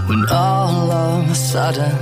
When 0.09 0.25
all 0.31 0.93
of 0.93 1.29
a 1.29 1.35
sudden 1.35 1.97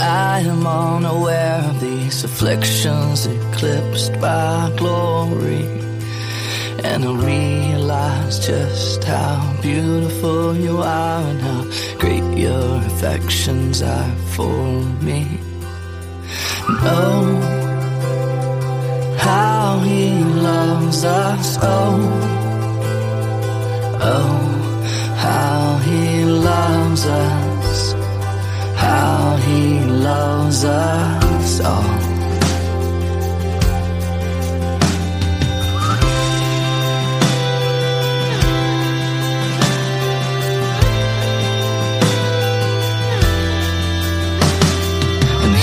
I 0.00 0.40
am 0.40 0.66
unaware 0.66 1.60
of 1.70 1.80
these 1.80 2.24
afflictions 2.24 3.26
eclipsed 3.26 4.14
by 4.20 4.72
glory. 4.76 5.64
And 6.82 7.04
I 7.04 7.12
realize 7.34 8.44
just 8.44 9.04
how 9.04 9.38
beautiful 9.62 10.56
you 10.56 10.78
are 10.78 11.22
and 11.30 11.40
how 11.40 11.62
great 12.00 12.26
your 12.36 12.78
affections 12.90 13.80
are 13.80 14.14
for 14.34 14.58
me. 15.08 15.22
And 16.68 16.78
oh, 16.82 17.55
loves 20.86 21.04
us. 21.04 21.58
Oh, 21.62 21.98
oh, 24.00 24.38
how 25.16 25.78
he 25.78 26.24
loves 26.24 27.06
us. 27.06 27.92
How 28.76 29.36
he 29.46 29.80
loves 29.84 30.64
us 30.64 31.60
oh. 31.60 31.66
all. 31.66 32.06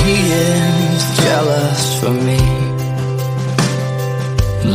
he 0.03 0.15
is 0.33 1.17
jealous 1.17 1.99
for 2.01 2.11
me. 2.11 2.62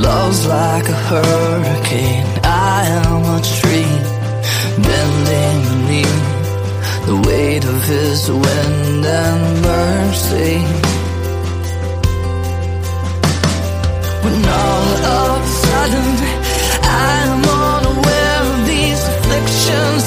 Love's 0.01 0.47
like 0.47 0.89
a 0.89 0.99
hurricane. 1.11 2.27
I 2.45 2.81
am 3.03 3.23
a 3.37 3.41
tree 3.59 3.95
bending 4.87 5.59
beneath 5.69 6.27
the 7.09 7.17
weight 7.27 7.65
of 7.65 7.79
his 7.85 8.31
wind 8.31 9.05
and 9.05 9.43
mercy. 9.73 10.57
When 14.23 14.39
all 14.63 14.89
of 15.21 15.43
a 15.43 15.53
sudden 15.67 16.09
I 16.83 17.11
am 17.27 17.43
unaware 17.67 18.41
of 18.53 18.67
these 18.67 19.03
afflictions 19.13 20.05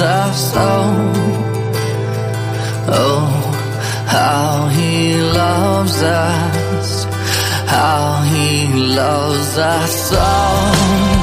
Oh, 0.00 1.12
oh 2.86 3.28
how 4.06 4.68
he 4.68 5.14
loves 5.16 6.02
us, 6.02 7.04
how 7.66 8.22
he 8.22 8.68
loves 8.94 9.58
us 9.58 10.12
all. 10.14 11.17